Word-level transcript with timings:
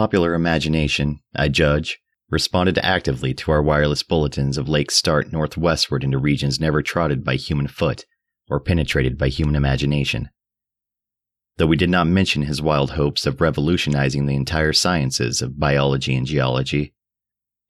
popular 0.00 0.32
imagination, 0.32 1.20
I 1.36 1.48
judge, 1.48 1.98
responded 2.30 2.78
actively 2.78 3.34
to 3.34 3.50
our 3.50 3.62
wireless 3.62 4.02
bulletins 4.02 4.56
of 4.56 4.66
Lake's 4.66 4.96
start 4.96 5.30
northwestward 5.30 6.02
into 6.02 6.16
regions 6.16 6.58
never 6.58 6.80
trotted 6.80 7.22
by 7.22 7.36
human 7.36 7.68
foot 7.68 8.06
or 8.48 8.60
penetrated 8.60 9.18
by 9.18 9.28
human 9.28 9.54
imagination. 9.54 10.30
Though 11.58 11.66
we 11.66 11.76
did 11.76 11.90
not 11.90 12.06
mention 12.06 12.44
his 12.44 12.62
wild 12.62 12.92
hopes 12.92 13.26
of 13.26 13.42
revolutionizing 13.42 14.24
the 14.24 14.36
entire 14.36 14.72
sciences 14.72 15.42
of 15.42 15.60
biology 15.60 16.16
and 16.16 16.26
geology, 16.26 16.94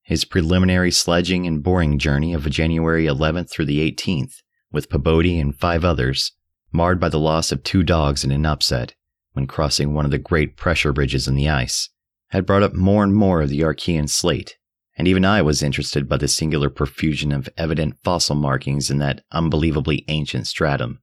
his 0.05 0.25
preliminary 0.25 0.93
sledging 0.93 1.49
and 1.49 1.65
boring 1.65 1.99
journey 1.99 2.33
of 2.33 2.49
January 2.49 3.07
11th 3.07 3.51
through 3.51 3.67
the 3.67 3.91
18th, 3.91 4.35
with 4.71 4.89
Pabodie 4.89 5.41
and 5.41 5.59
five 5.59 5.85
others, 5.85 6.31
marred 6.71 7.01
by 7.01 7.09
the 7.09 7.19
loss 7.19 7.51
of 7.51 7.65
two 7.65 7.83
dogs 7.83 8.23
in 8.23 8.31
an 8.31 8.47
upset 8.47 8.95
when 9.33 9.49
crossing 9.49 9.95
one 9.95 10.05
of 10.05 10.13
the 10.13 10.19
great 10.19 10.57
pressure 10.57 10.93
bridges 10.93 11.27
in 11.27 11.35
the 11.35 11.49
ice, 11.49 11.89
had 12.31 12.47
brought 12.47 12.63
up 12.63 12.75
more 12.75 13.05
and 13.05 13.15
more 13.15 13.43
of 13.43 13.49
the 13.49 13.61
Archean 13.61 14.09
slate, 14.09 14.57
and 14.97 15.07
even 15.07 15.25
I 15.25 15.43
was 15.43 15.63
interested 15.63 16.09
by 16.09 16.17
the 16.17 16.29
singular 16.29 16.71
profusion 16.71 17.33
of 17.33 17.49
evident 17.57 17.97
fossil 18.03 18.37
markings 18.37 18.91
in 18.91 18.99
that 18.99 19.23
unbelievably 19.33 20.05
ancient 20.09 20.47
stratum. 20.47 21.01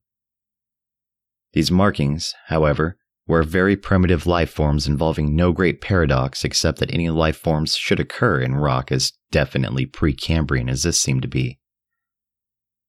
These 1.53 1.71
markings, 1.71 2.33
however, 2.47 2.97
were 3.27 3.43
very 3.43 3.75
primitive 3.75 4.25
life 4.25 4.49
forms 4.49 4.87
involving 4.87 5.35
no 5.35 5.51
great 5.51 5.81
paradox 5.81 6.45
except 6.45 6.79
that 6.79 6.93
any 6.93 7.09
life 7.09 7.37
forms 7.37 7.75
should 7.75 7.99
occur 7.99 8.39
in 8.39 8.55
rock 8.55 8.91
as 8.91 9.13
definitely 9.31 9.85
Precambrian 9.85 10.69
as 10.69 10.83
this 10.83 11.01
seemed 11.01 11.23
to 11.23 11.27
be. 11.27 11.59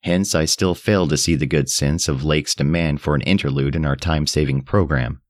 Hence, 0.03 0.35
I 0.35 0.45
still 0.45 0.77
failed 0.77 1.11
to 1.11 1.17
see 1.17 1.35
the 1.35 1.47
good 1.47 1.69
sense 1.69 2.07
of 2.07 2.25
Lake's 2.25 2.55
demand 2.55 3.01
for 3.01 3.17
an 3.17 3.21
interlude 3.23 3.75
in 3.75 3.85
our 3.85 3.97
time 3.97 4.29
saving 4.29 4.63
program. 4.63 5.23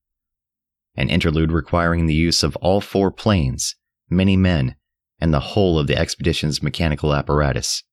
An 0.98 1.08
interlude 1.10 1.52
requiring 1.52 2.06
the 2.06 2.14
use 2.14 2.42
of 2.42 2.56
all 2.56 2.80
four 2.80 3.12
planes, 3.12 3.76
many 4.10 4.36
men, 4.36 4.74
and 5.20 5.32
the 5.32 5.38
whole 5.38 5.78
of 5.78 5.86
the 5.86 5.96
expedition's 5.96 6.60
mechanical 6.60 7.14
apparatus. 7.14 7.84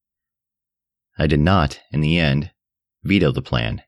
I 1.15 1.27
did 1.27 1.39
not, 1.39 1.79
in 1.91 2.01
the 2.01 2.17
end, 2.17 2.49
veto 3.03 3.31
the 3.31 3.43
plan, 3.43 3.83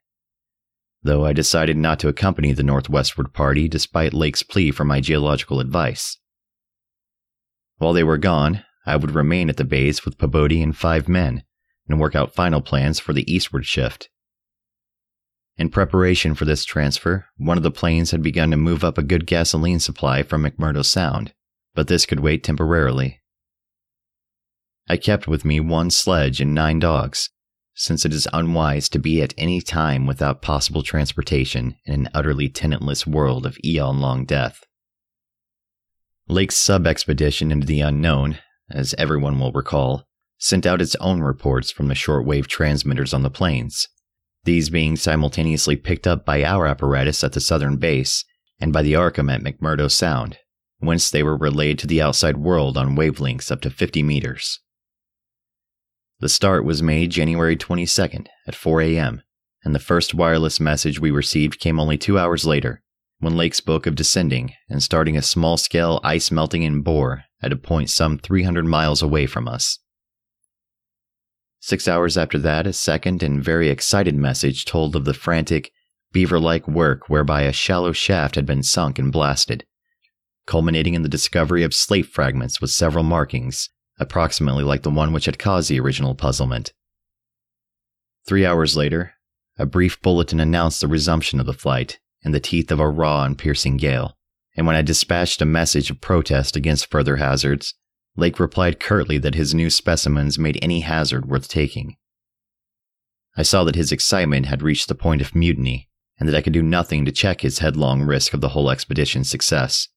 though 1.01 1.25
I 1.25 1.33
decided 1.33 1.77
not 1.77 1.97
to 2.01 2.09
accompany 2.09 2.51
the 2.51 2.61
northwestward 2.61 3.33
party 3.33 3.67
despite 3.67 4.13
Lake's 4.13 4.43
plea 4.43 4.69
for 4.69 4.85
my 4.85 5.01
geological 5.01 5.59
advice. 5.59 6.19
While 7.77 7.93
they 7.93 8.03
were 8.03 8.19
gone, 8.19 8.63
I 8.85 8.97
would 8.97 9.15
remain 9.15 9.49
at 9.49 9.57
the 9.57 9.63
base 9.63 10.05
with 10.05 10.19
Pabodie 10.19 10.61
and 10.61 10.77
five 10.77 11.09
men 11.09 11.41
and 11.89 11.99
work 11.99 12.13
out 12.13 12.35
final 12.35 12.61
plans 12.61 12.99
for 12.99 13.13
the 13.13 13.33
eastward 13.33 13.65
shift. 13.65 14.09
In 15.57 15.69
preparation 15.69 16.35
for 16.35 16.45
this 16.45 16.63
transfer, 16.63 17.25
one 17.37 17.57
of 17.57 17.63
the 17.63 17.71
planes 17.71 18.11
had 18.11 18.21
begun 18.21 18.51
to 18.51 18.57
move 18.57 18.83
up 18.83 18.97
a 18.97 19.03
good 19.03 19.25
gasoline 19.25 19.79
supply 19.79 20.21
from 20.21 20.43
McMurdo 20.43 20.85
Sound, 20.85 21.33
but 21.73 21.87
this 21.87 22.05
could 22.05 22.19
wait 22.19 22.43
temporarily. 22.43 23.21
I 24.87 24.97
kept 24.97 25.27
with 25.27 25.43
me 25.43 25.59
one 25.59 25.89
sledge 25.89 26.39
and 26.39 26.53
nine 26.53 26.79
dogs, 26.79 27.31
since 27.73 28.05
it 28.05 28.13
is 28.13 28.27
unwise 28.33 28.87
to 28.89 28.99
be 28.99 29.21
at 29.21 29.33
any 29.35 29.59
time 29.59 30.05
without 30.05 30.43
possible 30.43 30.83
transportation 30.83 31.75
in 31.85 31.93
an 31.93 32.09
utterly 32.13 32.49
tenantless 32.49 33.07
world 33.07 33.45
of 33.45 33.57
eon 33.65 33.99
long 33.99 34.25
death. 34.25 34.63
Lake's 36.27 36.57
sub 36.57 36.85
expedition 36.85 37.51
into 37.51 37.65
the 37.65 37.81
unknown, 37.81 38.37
as 38.69 38.93
everyone 38.97 39.39
will 39.39 39.51
recall, 39.51 40.07
sent 40.37 40.67
out 40.67 40.81
its 40.81 40.95
own 40.95 41.21
reports 41.21 41.71
from 41.71 41.87
the 41.87 41.95
shortwave 41.95 42.47
transmitters 42.47 43.13
on 43.13 43.23
the 43.23 43.29
plains, 43.29 43.87
these 44.47 44.69
being 44.69 44.95
simultaneously 44.95 45.75
picked 45.75 46.07
up 46.07 46.25
by 46.25 46.41
our 46.41 46.65
apparatus 46.65 47.21
at 47.21 47.33
the 47.33 47.41
southern 47.41 47.75
base 47.75 48.23
and 48.61 48.71
by 48.71 48.81
the 48.81 48.93
Arkham 48.93 49.29
at 49.29 49.43
McMurdo 49.43 49.91
Sound, 49.91 50.37
whence 50.79 51.09
they 51.09 51.21
were 51.21 51.35
relayed 51.35 51.77
to 51.79 51.85
the 51.85 52.01
outside 52.01 52.37
world 52.37 52.77
on 52.77 52.95
wavelengths 52.95 53.51
up 53.51 53.59
to 53.61 53.69
50 53.69 54.01
meters. 54.03 54.61
The 56.21 56.29
start 56.29 56.63
was 56.63 56.81
made 56.81 57.11
January 57.11 57.57
22nd 57.57 58.27
at 58.47 58.55
4 58.55 58.81
a.m., 58.83 59.21
and 59.65 59.75
the 59.75 59.79
first 59.79 60.13
wireless 60.13 60.61
message 60.61 60.97
we 60.97 61.11
received 61.11 61.59
came 61.59 61.77
only 61.77 61.97
two 61.97 62.17
hours 62.17 62.45
later, 62.45 62.81
when 63.19 63.35
Lake 63.35 63.53
spoke 63.53 63.85
of 63.85 63.95
descending 63.95 64.53
and 64.69 64.81
starting 64.81 65.17
a 65.17 65.21
small 65.21 65.57
scale 65.57 65.99
ice 66.05 66.31
melting 66.31 66.63
in 66.63 66.81
bore 66.81 67.25
at 67.41 67.51
a 67.51 67.57
point 67.57 67.89
some 67.89 68.17
300 68.17 68.63
miles 68.65 69.01
away 69.01 69.25
from 69.25 69.45
us. 69.45 69.79
Six 71.59 71.87
hours 71.87 72.17
after 72.17 72.37
that, 72.39 72.67
a 72.67 72.73
second 72.73 73.23
and 73.23 73.43
very 73.43 73.69
excited 73.69 74.15
message 74.15 74.65
told 74.65 74.95
of 74.95 75.05
the 75.05 75.13
frantic, 75.13 75.71
beaver 76.11 76.39
like 76.39 76.67
work 76.67 77.09
whereby 77.09 77.41
a 77.41 77.51
shallow 77.51 77.91
shaft 77.91 78.35
had 78.35 78.45
been 78.45 78.63
sunk 78.63 78.99
and 78.99 79.11
blasted, 79.11 79.65
culminating 80.45 80.93
in 80.93 81.01
the 81.01 81.09
discovery 81.09 81.63
of 81.63 81.73
slate 81.73 82.05
fragments 82.05 82.61
with 82.61 82.71
several 82.71 83.03
markings, 83.03 83.69
approximately 83.99 84.63
like 84.63 84.83
the 84.83 84.89
one 84.89 85.11
which 85.11 85.25
had 85.25 85.39
caused 85.39 85.69
the 85.69 85.79
original 85.79 86.15
puzzlement. 86.15 86.73
Three 88.25 88.45
hours 88.45 88.77
later, 88.77 89.13
a 89.57 89.65
brief 89.65 90.01
bulletin 90.01 90.39
announced 90.39 90.81
the 90.81 90.87
resumption 90.87 91.39
of 91.39 91.45
the 91.45 91.53
flight 91.53 91.99
in 92.23 92.31
the 92.31 92.39
teeth 92.39 92.71
of 92.71 92.79
a 92.79 92.89
raw 92.89 93.23
and 93.23 93.37
piercing 93.37 93.77
gale, 93.77 94.17
and 94.55 94.67
when 94.67 94.75
I 94.75 94.81
dispatched 94.81 95.41
a 95.41 95.45
message 95.45 95.89
of 95.89 96.01
protest 96.01 96.55
against 96.55 96.91
further 96.91 97.17
hazards, 97.17 97.73
Lake 98.17 98.39
replied 98.39 98.79
curtly 98.79 99.19
that 99.19 99.35
his 99.35 99.53
new 99.53 99.69
specimens 99.69 100.39
made 100.39 100.57
any 100.61 100.81
hazard 100.81 101.27
worth 101.27 101.47
taking. 101.47 101.95
I 103.37 103.43
saw 103.43 103.63
that 103.63 103.75
his 103.75 103.91
excitement 103.91 104.47
had 104.47 104.63
reached 104.63 104.87
the 104.87 104.95
point 104.95 105.21
of 105.21 105.35
mutiny, 105.35 105.87
and 106.19 106.27
that 106.27 106.35
I 106.35 106.41
could 106.41 106.53
do 106.53 106.63
nothing 106.63 107.05
to 107.05 107.11
check 107.11 107.41
his 107.41 107.59
headlong 107.59 108.01
risk 108.01 108.33
of 108.33 108.41
the 108.41 108.49
whole 108.49 108.71
expedition's 108.71 109.29
success. 109.29 109.87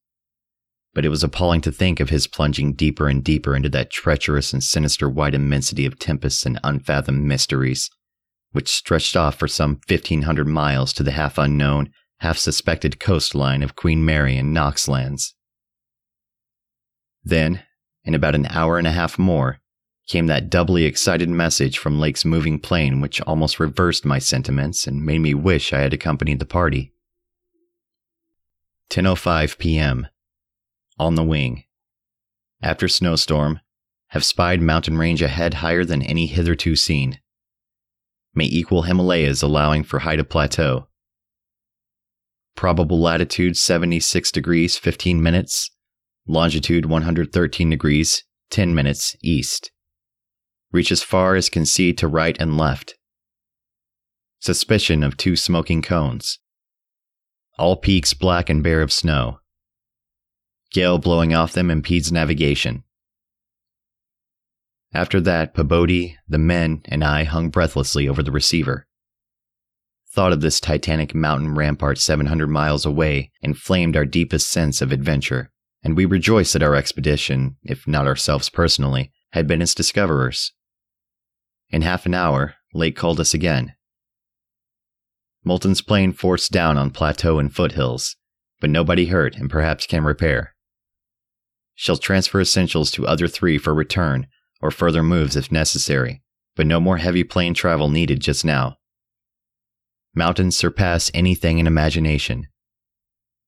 But 0.93 1.07
it 1.07 1.09
was 1.09 1.25
appalling 1.25 1.63
to 1.63 1.73
think 1.73 1.99
of 1.99 2.11
his 2.11 2.27
plunging 2.27 2.75
deeper 2.75 3.09
and 3.09 3.25
deeper 3.25 3.57
into 3.57 3.71
that 3.71 3.91
treacherous 3.91 4.53
and 4.53 4.63
sinister 4.63 5.09
wide 5.09 5.35
immensity 5.35 5.87
of 5.87 5.99
tempests 5.99 6.45
and 6.45 6.61
unfathomed 6.63 7.25
mysteries, 7.25 7.89
which 8.53 8.69
stretched 8.69 9.17
off 9.17 9.37
for 9.37 9.49
some 9.49 9.81
1,500 9.89 10.47
miles 10.47 10.93
to 10.93 11.03
the 11.03 11.13
half 11.13 11.39
unknown, 11.39 11.91
half 12.19 12.37
suspected 12.37 13.01
coastline 13.01 13.63
of 13.63 13.77
Queen 13.77 14.05
Mary 14.05 14.37
and 14.37 14.53
Knox 14.53 14.89
lands. 14.89 15.35
Then, 17.25 17.63
in 18.11 18.15
about 18.15 18.35
an 18.35 18.47
hour 18.47 18.77
and 18.77 18.89
a 18.89 18.93
half 18.93 19.21
more, 19.21 19.61
came 20.09 20.27
that 20.27 20.51
doubly 20.51 20.85
excited 20.85 21.29
message 21.29 21.79
from 21.79 22.01
Lake's 22.01 22.25
moving 22.25 22.59
plane, 22.59 23.01
which 23.01 23.21
almost 23.21 23.61
reversed 23.61 24.05
my 24.05 24.19
sentiments 24.19 24.87
and 24.89 25.07
made 25.07 25.21
me 25.21 25.33
wish 25.33 25.73
I 25.73 25.79
had 25.79 25.95
accompanied 25.95 26.41
the 26.41 26.47
party. 26.47 26.93
10:05 28.91 29.59
p.m. 29.59 30.09
On 30.99 31.15
the 31.15 31.23
wing. 31.23 31.63
After 32.61 32.89
snowstorm, 32.89 33.61
have 34.09 34.25
spied 34.25 34.61
mountain 34.61 34.99
range 34.99 35.23
ahead 35.23 35.55
higher 35.55 35.85
than 35.85 36.03
any 36.03 36.27
hitherto 36.27 36.75
seen. 36.75 37.21
May 38.35 38.47
equal 38.47 38.83
Himalayas 38.83 39.43
allowing 39.43 39.85
for 39.85 40.01
height 40.01 40.19
of 40.19 40.29
plateau. 40.29 40.89
Probable 42.57 43.01
latitude 43.01 43.57
76 43.57 44.33
degrees 44.33 44.77
15 44.77 45.23
minutes 45.23 45.71
longitude 46.27 46.87
113 46.87 47.71
degrees, 47.71 48.25
10 48.51 48.75
minutes 48.75 49.17
east. 49.23 49.71
Reach 50.73 50.93
as 50.93 51.03
far 51.03 51.35
as 51.35 51.49
can 51.49 51.67
see 51.67 51.93
to 51.95 52.07
right 52.07 52.37
and 52.41 52.57
left. 52.57 52.95
Suspicion 54.41 55.03
of 55.03 55.17
two 55.17 55.37
smoking 55.37 55.83
cones. 55.83 56.39
All 57.59 57.77
peaks 57.77 58.15
black 58.15 58.49
and 58.49 58.63
bare 58.63 58.83
of 58.83 58.93
snow. 58.93 59.41
Gale 60.73 60.99
blowing 60.99 61.35
off 61.35 61.53
them 61.53 61.71
impedes 61.71 62.13
navigation. 62.13 62.85
After 64.93 65.21
that, 65.21 65.55
Pabodie, 65.55 66.17
the 66.29 66.39
men, 66.39 66.83
and 66.87 67.05
I 67.05 67.25
hung 67.25 67.51
breathlessly 67.51 68.09
over 68.09 68.23
the 68.23 68.33
receiver. 68.33 68.87
Thought 70.13 70.33
of 70.33 70.41
this 70.41 70.59
titanic 70.59 71.15
mountain 71.15 71.55
rampart 71.55 71.99
700 71.99 72.49
miles 72.49 72.85
away 72.85 73.31
inflamed 73.41 73.97
our 73.97 74.05
deepest 74.05 74.51
sense 74.51 74.81
of 74.81 74.91
adventure 74.91 75.51
and 75.83 75.97
we 75.97 76.05
rejoiced 76.05 76.53
that 76.53 76.63
our 76.63 76.75
expedition, 76.75 77.57
if 77.63 77.87
not 77.87 78.07
ourselves 78.07 78.51
personally, 78.51 79.13
had 79.33 79.47
been 79.47 79.63
its 79.63 79.75
discoverers. 79.75 80.53
In 81.71 81.83
half 81.83 82.07
an 82.07 82.15
hour, 82.15 82.55
Lake 82.75 82.97
called 82.97 83.21
us 83.21 83.33
again. 83.33 83.75
Moulton's 85.45 85.81
plane 85.81 86.13
forced 86.13 86.53
down 86.53 86.77
on 86.77 86.91
plateau 86.91 87.39
and 87.39 87.55
foothills, 87.55 88.17
but 88.61 88.69
nobody 88.69 89.07
hurt 89.07 89.37
and 89.37 89.49
perhaps 89.49 89.87
can 89.87 90.05
repair. 90.05 90.55
Shall 91.75 91.97
transfer 91.97 92.41
essentials 92.41 92.91
to 92.93 93.07
other 93.07 93.27
three 93.27 93.57
for 93.57 93.73
return 93.73 94.27
or 94.61 94.71
further 94.71 95.03
moves 95.03 95.37
if 95.37 95.51
necessary, 95.51 96.23
but 96.57 96.67
no 96.67 96.79
more 96.79 96.99
heavy 96.99 97.25
plane 97.25 97.55
travel 97.55 97.89
needed 97.89 98.21
just 98.21 98.45
now. 98.45 98.77
Mountains 100.15 100.59
surpass 100.59 101.11
anything 101.15 101.59
in 101.59 101.67
imagination. 101.67 102.49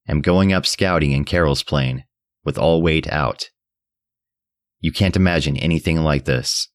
Am 0.07 0.21
going 0.21 0.51
up 0.51 0.65
scouting 0.65 1.11
in 1.11 1.25
Carroll's 1.25 1.61
plane 1.61 2.05
with 2.43 2.57
all 2.57 2.81
weight 2.81 3.07
out. 3.11 3.49
You 4.79 4.91
can't 4.91 5.15
imagine 5.15 5.57
anything 5.57 6.01
like 6.01 6.25
this. 6.25 6.67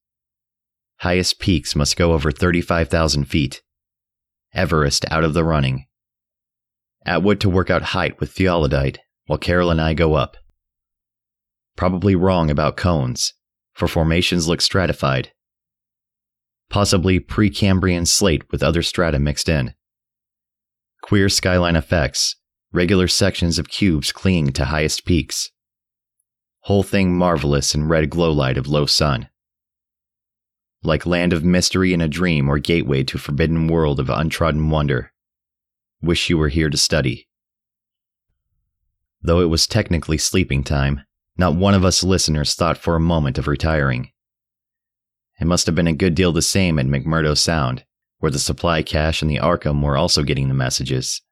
Highest 1.01 1.39
peaks 1.39 1.77
must 1.77 1.97
go 1.97 2.13
over 2.13 2.33
35,000 2.33 3.27
feet. 3.27 3.63
Everest 4.55 5.05
out 5.11 5.25
of 5.25 5.35
the 5.35 5.45
running. 5.45 5.87
Atwood 7.05 7.41
to 7.41 7.51
work 7.51 7.71
out 7.71 7.83
height 7.83 8.19
with 8.19 8.35
theodolite, 8.35 8.99
while 9.27 9.39
Carroll 9.39 9.71
and 9.71 9.81
I 9.81 9.95
go 9.95 10.15
up. 10.15 10.37
Probably 11.77 12.17
wrong 12.17 12.51
about 12.51 12.77
cones, 12.77 13.35
for 13.73 13.87
formations 13.87 14.49
look 14.49 14.61
stratified. 14.61 15.31
Possibly 16.71 17.21
Precambrian 17.21 18.07
slate 18.07 18.51
with 18.51 18.63
other 18.63 18.83
strata 18.83 19.19
mixed 19.19 19.49
in. 19.49 19.75
Queer 21.03 21.29
skyline 21.29 21.77
effects, 21.77 22.37
regular 22.73 23.07
sections 23.07 23.59
of 23.59 23.69
cubes 23.69 24.13
clinging 24.13 24.53
to 24.53 24.65
highest 24.67 25.05
peaks. 25.05 25.51
Whole 26.69 26.83
thing 26.83 27.17
marvelous 27.17 27.75
in 27.75 27.89
red 27.89 28.11
glow 28.11 28.31
light 28.31 28.59
of 28.59 28.69
low 28.69 28.85
sun. 28.85 29.31
Like 30.83 31.07
land 31.07 31.33
of 31.33 31.43
mystery 31.43 31.95
in 31.95 32.03
a 32.03 32.09
dream 32.09 32.47
or 32.47 32.59
gateway 32.59 33.05
to 33.05 33.17
forbidden 33.17 33.69
world 33.69 33.99
of 33.99 34.11
untrodden 34.11 34.69
wonder. 34.69 35.15
Wish 36.03 36.29
you 36.29 36.37
were 36.37 36.51
here 36.51 36.69
to 36.69 36.77
study. 36.77 37.27
Though 39.23 39.41
it 39.41 39.47
was 39.47 39.67
technically 39.67 40.19
sleeping 40.19 40.63
time, 40.63 41.05
not 41.39 41.57
one 41.57 41.73
of 41.73 41.87
us 41.87 42.05
listeners 42.05 42.53
thought 42.53 42.77
for 42.77 42.95
a 42.97 43.01
moment 43.01 43.39
of 43.39 43.49
retiring. 43.49 44.13
It 45.41 45.47
must 45.47 45.65
have 45.65 45.75
been 45.75 45.87
a 45.87 45.95
good 45.95 46.15
deal 46.15 46.33
the 46.33 46.43
same 46.43 46.79
at 46.79 46.85
McMurdo 46.85 47.35
Sound, 47.35 47.87
where 48.19 48.31
the 48.31 48.39
supply 48.39 48.83
cache 48.83 49.23
and 49.23 49.31
the 49.31 49.41
Arkham 49.41 49.83
were 49.83 49.97
also 49.97 50.23
getting 50.23 50.49
the 50.49 50.55
messages. 50.55 51.23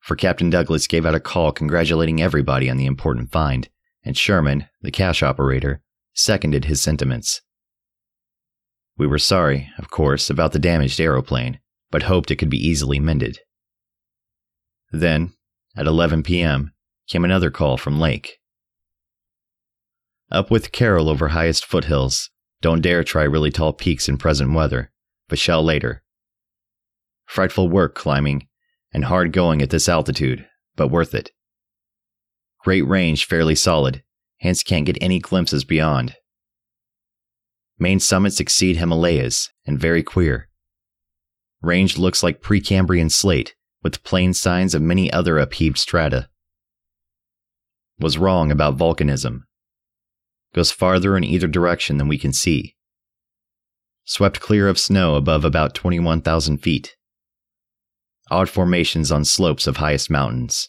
For 0.00 0.16
Captain 0.16 0.50
Douglas 0.50 0.86
gave 0.86 1.06
out 1.06 1.14
a 1.14 1.18
call 1.20 1.50
congratulating 1.50 2.20
everybody 2.20 2.68
on 2.68 2.76
the 2.76 2.84
important 2.84 3.32
find, 3.32 3.70
and 4.04 4.16
Sherman, 4.16 4.66
the 4.80 4.90
cache 4.90 5.22
operator, 5.22 5.82
seconded 6.14 6.64
his 6.64 6.80
sentiments. 6.80 7.40
We 8.96 9.06
were 9.06 9.18
sorry, 9.18 9.70
of 9.78 9.90
course, 9.90 10.28
about 10.28 10.52
the 10.52 10.58
damaged 10.58 11.00
aeroplane, 11.00 11.58
but 11.90 12.04
hoped 12.04 12.30
it 12.30 12.36
could 12.36 12.50
be 12.50 12.58
easily 12.58 13.00
mended. 13.00 13.38
Then, 14.90 15.32
at 15.76 15.86
11 15.86 16.22
p.m., 16.22 16.72
came 17.08 17.24
another 17.24 17.50
call 17.50 17.76
from 17.76 17.98
Lake. 17.98 18.38
Up 20.30 20.50
with 20.50 20.72
Carroll 20.72 21.08
over 21.08 21.28
highest 21.28 21.64
foothills. 21.64 22.30
Don't 22.60 22.80
dare 22.80 23.04
try 23.04 23.24
really 23.24 23.50
tall 23.50 23.72
peaks 23.72 24.08
in 24.08 24.16
present 24.16 24.52
weather, 24.54 24.90
but 25.28 25.38
shall 25.38 25.62
later. 25.62 26.02
Frightful 27.26 27.68
work 27.68 27.94
climbing, 27.94 28.48
and 28.92 29.04
hard 29.04 29.32
going 29.32 29.62
at 29.62 29.70
this 29.70 29.88
altitude, 29.88 30.46
but 30.76 30.88
worth 30.88 31.14
it. 31.14 31.32
Great 32.64 32.82
range 32.82 33.26
fairly 33.26 33.54
solid, 33.54 34.02
hence 34.38 34.62
can't 34.62 34.86
get 34.86 34.98
any 35.00 35.18
glimpses 35.18 35.64
beyond. 35.64 36.16
Main 37.78 37.98
summits 37.98 38.40
exceed 38.40 38.76
Himalayas, 38.76 39.50
and 39.66 39.78
very 39.78 40.02
queer. 40.02 40.48
Range 41.60 41.98
looks 41.98 42.22
like 42.22 42.42
Precambrian 42.42 43.10
slate, 43.10 43.54
with 43.82 44.04
plain 44.04 44.32
signs 44.34 44.74
of 44.74 44.82
many 44.82 45.12
other 45.12 45.38
upheaved 45.38 45.78
strata. 45.78 46.28
Was 47.98 48.18
wrong 48.18 48.50
about 48.50 48.76
volcanism 48.76 49.42
goes 50.54 50.70
farther 50.70 51.16
in 51.16 51.24
either 51.24 51.48
direction 51.48 51.96
than 51.96 52.08
we 52.08 52.18
can 52.18 52.32
see. 52.32 52.76
Swept 54.04 54.40
clear 54.40 54.68
of 54.68 54.78
snow 54.78 55.14
above 55.14 55.44
about 55.44 55.74
21,000 55.74 56.58
feet. 56.58 56.96
Odd 58.30 58.48
formations 58.48 59.12
on 59.12 59.24
slopes 59.24 59.66
of 59.66 59.76
highest 59.76 60.10
mountains. 60.10 60.68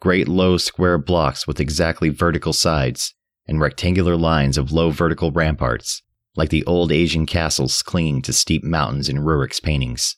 Great 0.00 0.28
low 0.28 0.56
square 0.56 0.96
blocks 0.96 1.46
with 1.46 1.60
exactly 1.60 2.08
vertical 2.08 2.54
sides 2.54 3.14
and 3.46 3.60
rectangular 3.60 4.16
lines 4.16 4.56
of 4.56 4.72
low 4.72 4.90
vertical 4.90 5.30
ramparts, 5.30 6.02
like 6.34 6.48
the 6.48 6.64
old 6.64 6.90
Asian 6.90 7.26
castles 7.26 7.82
clinging 7.82 8.22
to 8.22 8.32
steep 8.32 8.64
mountains 8.64 9.10
in 9.10 9.20
Roerich's 9.20 9.60
paintings. 9.60 10.16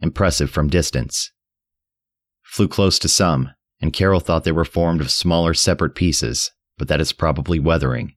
Impressive 0.00 0.50
from 0.50 0.68
distance. 0.68 1.32
Flew 2.42 2.68
close 2.68 2.98
to 3.00 3.08
some, 3.08 3.50
and 3.80 3.92
Carroll 3.92 4.20
thought 4.20 4.44
they 4.44 4.52
were 4.52 4.64
formed 4.64 5.00
of 5.00 5.10
smaller 5.10 5.52
separate 5.52 5.96
pieces, 5.96 6.52
but 6.78 6.86
that 6.86 7.00
is 7.00 7.12
probably 7.12 7.58
weathering. 7.58 8.14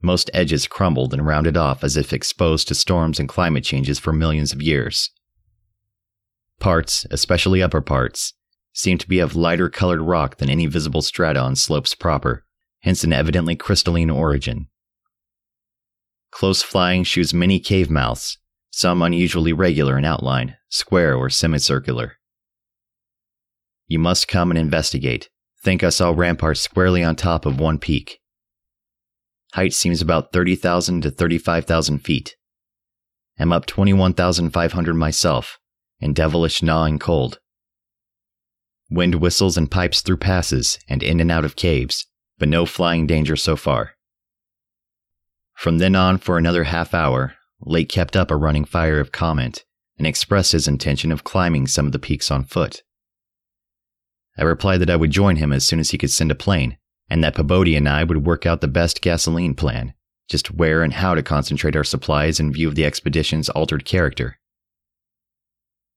Most 0.00 0.30
edges 0.32 0.68
crumbled 0.68 1.12
and 1.12 1.26
rounded 1.26 1.56
off 1.56 1.82
as 1.82 1.96
if 1.96 2.12
exposed 2.12 2.68
to 2.68 2.74
storms 2.74 3.18
and 3.18 3.28
climate 3.28 3.64
changes 3.64 3.98
for 3.98 4.12
millions 4.12 4.52
of 4.52 4.62
years. 4.62 5.10
Parts, 6.60 7.06
especially 7.10 7.60
upper 7.60 7.80
parts, 7.80 8.34
seem 8.74 8.98
to 8.98 9.08
be 9.08 9.20
of 9.20 9.36
lighter 9.36 9.70
colored 9.70 10.02
rock 10.02 10.36
than 10.36 10.50
any 10.50 10.66
visible 10.66 11.00
strata 11.00 11.40
on 11.40 11.56
slopes 11.56 11.94
proper, 11.94 12.44
hence 12.80 13.04
an 13.04 13.12
evidently 13.12 13.56
crystalline 13.56 14.10
origin. 14.10 14.66
Close 16.30 16.60
flying 16.62 17.04
shews 17.04 17.32
many 17.32 17.60
cave 17.60 17.88
mouths, 17.88 18.36
some 18.70 19.00
unusually 19.00 19.52
regular 19.52 19.96
in 19.96 20.04
outline, 20.04 20.56
square 20.68 21.14
or 21.14 21.30
semicircular. 21.30 22.14
You 23.86 24.00
must 24.00 24.26
come 24.26 24.50
and 24.50 24.58
investigate, 24.58 25.30
think 25.62 25.84
I 25.84 25.90
saw 25.90 26.10
ramparts 26.10 26.60
squarely 26.60 27.04
on 27.04 27.14
top 27.14 27.46
of 27.46 27.60
one 27.60 27.78
peak. 27.78 28.20
Height 29.52 29.72
seems 29.72 30.02
about 30.02 30.32
30,000 30.32 31.02
to 31.02 31.10
35,000 31.12 32.00
feet. 32.00 32.34
Am 33.38 33.52
up 33.52 33.66
21,500 33.66 34.94
myself, 34.94 35.60
and 36.00 36.14
devilish 36.14 36.60
gnawing 36.60 36.98
cold. 36.98 37.38
Wind 38.90 39.16
whistles 39.16 39.56
and 39.56 39.70
pipes 39.70 40.00
through 40.00 40.18
passes 40.18 40.78
and 40.88 41.02
in 41.02 41.20
and 41.20 41.30
out 41.30 41.44
of 41.44 41.56
caves, 41.56 42.06
but 42.38 42.48
no 42.48 42.66
flying 42.66 43.06
danger 43.06 43.36
so 43.36 43.56
far. 43.56 43.92
From 45.54 45.78
then 45.78 45.94
on, 45.94 46.18
for 46.18 46.36
another 46.36 46.64
half 46.64 46.94
hour, 46.94 47.34
Lake 47.60 47.88
kept 47.88 48.16
up 48.16 48.30
a 48.30 48.36
running 48.36 48.64
fire 48.64 49.00
of 49.00 49.12
comment 49.12 49.64
and 49.96 50.06
expressed 50.06 50.52
his 50.52 50.68
intention 50.68 51.12
of 51.12 51.24
climbing 51.24 51.66
some 51.66 51.86
of 51.86 51.92
the 51.92 51.98
peaks 51.98 52.30
on 52.30 52.44
foot. 52.44 52.82
I 54.36 54.42
replied 54.42 54.78
that 54.78 54.90
I 54.90 54.96
would 54.96 55.12
join 55.12 55.36
him 55.36 55.52
as 55.52 55.66
soon 55.66 55.78
as 55.78 55.90
he 55.90 55.98
could 55.98 56.10
send 56.10 56.30
a 56.30 56.34
plane, 56.34 56.76
and 57.08 57.22
that 57.22 57.36
Pabodie 57.36 57.76
and 57.76 57.88
I 57.88 58.02
would 58.04 58.26
work 58.26 58.44
out 58.44 58.60
the 58.60 58.68
best 58.68 59.00
gasoline 59.00 59.54
plan, 59.54 59.94
just 60.28 60.52
where 60.52 60.82
and 60.82 60.92
how 60.92 61.14
to 61.14 61.22
concentrate 61.22 61.76
our 61.76 61.84
supplies 61.84 62.40
in 62.40 62.52
view 62.52 62.68
of 62.68 62.74
the 62.74 62.84
expedition's 62.84 63.48
altered 63.48 63.84
character. 63.84 64.38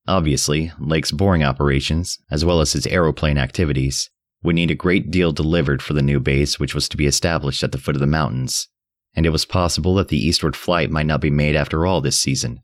Obviously, 0.08 0.72
Lake's 0.78 1.12
boring 1.12 1.44
operations, 1.44 2.18
as 2.30 2.42
well 2.42 2.62
as 2.62 2.72
his 2.72 2.86
aeroplane 2.86 3.36
activities, 3.36 4.08
would 4.42 4.54
need 4.54 4.70
a 4.70 4.74
great 4.74 5.10
deal 5.10 5.32
delivered 5.32 5.82
for 5.82 5.92
the 5.92 6.00
new 6.00 6.18
base 6.18 6.58
which 6.58 6.74
was 6.74 6.88
to 6.88 6.96
be 6.96 7.04
established 7.04 7.62
at 7.62 7.72
the 7.72 7.78
foot 7.78 7.94
of 7.94 8.00
the 8.00 8.06
mountains, 8.06 8.68
and 9.14 9.26
it 9.26 9.30
was 9.30 9.44
possible 9.44 9.94
that 9.96 10.08
the 10.08 10.16
eastward 10.16 10.56
flight 10.56 10.90
might 10.90 11.04
not 11.04 11.20
be 11.20 11.28
made 11.28 11.54
after 11.54 11.84
all 11.84 12.00
this 12.00 12.18
season. 12.18 12.62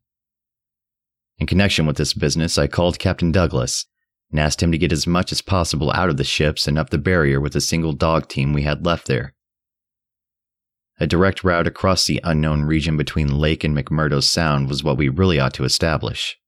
In 1.39 1.47
connection 1.47 1.85
with 1.85 1.99
this 1.99 2.15
business, 2.15 2.57
I 2.57 2.67
called 2.67 2.99
Captain 2.99 3.31
Douglas 3.31 3.85
and 4.31 4.41
asked 4.41 4.63
him 4.63 4.73
to 4.73 4.79
get 4.79 4.91
as 4.91 5.07
much 5.07 5.31
as 5.31 5.43
possible 5.43 5.91
out 5.91 6.09
of 6.09 6.17
the 6.17 6.25
ships 6.25 6.67
and 6.67 6.79
up 6.79 6.89
the 6.89 6.97
barrier 6.97 7.43
with 7.43 7.55
a 7.55 7.61
single 7.61 7.93
dog 7.93 8.27
team 8.27 8.55
we 8.55 8.63
had 8.63 8.87
left 8.87 9.07
there. 9.07 9.35
A 10.99 11.07
direct 11.07 11.45
route 11.45 11.67
across 11.67 12.07
the 12.07 12.23
unknown 12.25 12.63
region 12.63 12.97
between 12.97 13.39
Lake 13.39 13.65
and 13.65 13.77
McMurdo 13.77 14.23
Sound 14.23 14.71
was 14.71 14.83
what 14.83 14.97
we 14.97 15.11
really 15.11 15.39
ought 15.39 15.53
to 15.55 15.65
establish. 15.65 16.39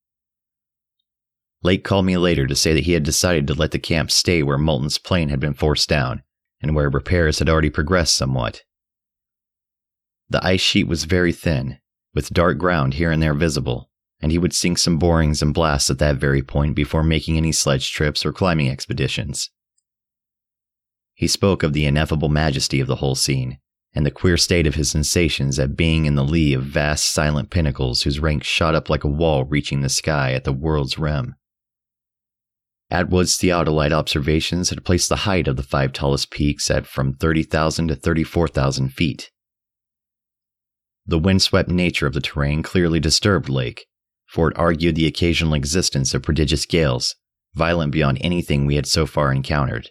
Lake 1.62 1.84
called 1.84 2.06
me 2.06 2.16
later 2.16 2.46
to 2.46 2.54
say 2.54 2.74
that 2.74 2.84
he 2.84 2.92
had 2.92 3.02
decided 3.02 3.46
to 3.46 3.54
let 3.54 3.72
the 3.72 3.78
camp 3.78 4.10
stay 4.10 4.42
where 4.42 4.58
Moulton's 4.58 4.98
plane 4.98 5.30
had 5.30 5.40
been 5.40 5.54
forced 5.54 5.88
down 5.88 6.22
and 6.60 6.74
where 6.74 6.88
repairs 6.88 7.38
had 7.38 7.48
already 7.48 7.70
progressed 7.70 8.16
somewhat. 8.16 8.62
The 10.28 10.44
ice 10.44 10.60
sheet 10.60 10.88
was 10.88 11.04
very 11.04 11.32
thin, 11.32 11.78
with 12.14 12.32
dark 12.32 12.58
ground 12.58 12.94
here 12.94 13.10
and 13.10 13.22
there 13.22 13.34
visible, 13.34 13.90
and 14.20 14.32
he 14.32 14.38
would 14.38 14.54
sink 14.54 14.78
some 14.78 14.98
borings 14.98 15.42
and 15.42 15.54
blasts 15.54 15.90
at 15.90 15.98
that 15.98 16.16
very 16.16 16.42
point 16.42 16.74
before 16.74 17.02
making 17.02 17.36
any 17.36 17.52
sledge 17.52 17.92
trips 17.92 18.24
or 18.24 18.32
climbing 18.32 18.70
expeditions. 18.70 19.50
He 21.14 21.28
spoke 21.28 21.62
of 21.62 21.72
the 21.72 21.86
ineffable 21.86 22.28
majesty 22.28 22.80
of 22.80 22.88
the 22.88 22.96
whole 22.96 23.14
scene, 23.14 23.58
and 23.94 24.04
the 24.04 24.10
queer 24.10 24.36
state 24.36 24.66
of 24.66 24.74
his 24.74 24.90
sensations 24.90 25.58
at 25.58 25.76
being 25.76 26.04
in 26.04 26.14
the 26.14 26.24
lee 26.24 26.52
of 26.52 26.62
vast 26.62 27.12
silent 27.12 27.50
pinnacles 27.50 28.02
whose 28.02 28.20
ranks 28.20 28.46
shot 28.46 28.74
up 28.74 28.90
like 28.90 29.04
a 29.04 29.08
wall 29.08 29.44
reaching 29.44 29.80
the 29.80 29.88
sky 29.88 30.32
at 30.32 30.44
the 30.44 30.52
world's 30.52 30.98
rim. 30.98 31.34
Atwood's 32.90 33.36
theodolite 33.36 33.92
observations 33.92 34.70
had 34.70 34.84
placed 34.84 35.08
the 35.08 35.16
height 35.16 35.48
of 35.48 35.56
the 35.56 35.62
five 35.62 35.92
tallest 35.92 36.30
peaks 36.30 36.70
at 36.70 36.86
from 36.86 37.14
30,000 37.14 37.88
to 37.88 37.96
34,000 37.96 38.90
feet. 38.90 39.30
The 41.04 41.18
windswept 41.18 41.68
nature 41.68 42.06
of 42.06 42.14
the 42.14 42.20
terrain 42.20 42.62
clearly 42.62 43.00
disturbed 43.00 43.48
Lake, 43.48 43.86
for 44.26 44.48
it 44.48 44.56
argued 44.56 44.94
the 44.94 45.06
occasional 45.06 45.54
existence 45.54 46.14
of 46.14 46.22
prodigious 46.22 46.64
gales, 46.64 47.16
violent 47.54 47.92
beyond 47.92 48.18
anything 48.20 48.66
we 48.66 48.76
had 48.76 48.86
so 48.86 49.06
far 49.06 49.32
encountered. 49.32 49.90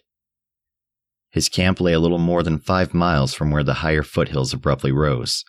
His 1.30 1.48
camp 1.50 1.80
lay 1.80 1.92
a 1.92 2.00
little 2.00 2.18
more 2.18 2.42
than 2.42 2.58
five 2.58 2.94
miles 2.94 3.34
from 3.34 3.50
where 3.50 3.64
the 3.64 3.74
higher 3.74 4.02
foothills 4.02 4.54
abruptly 4.54 4.92
rose. 4.92 5.44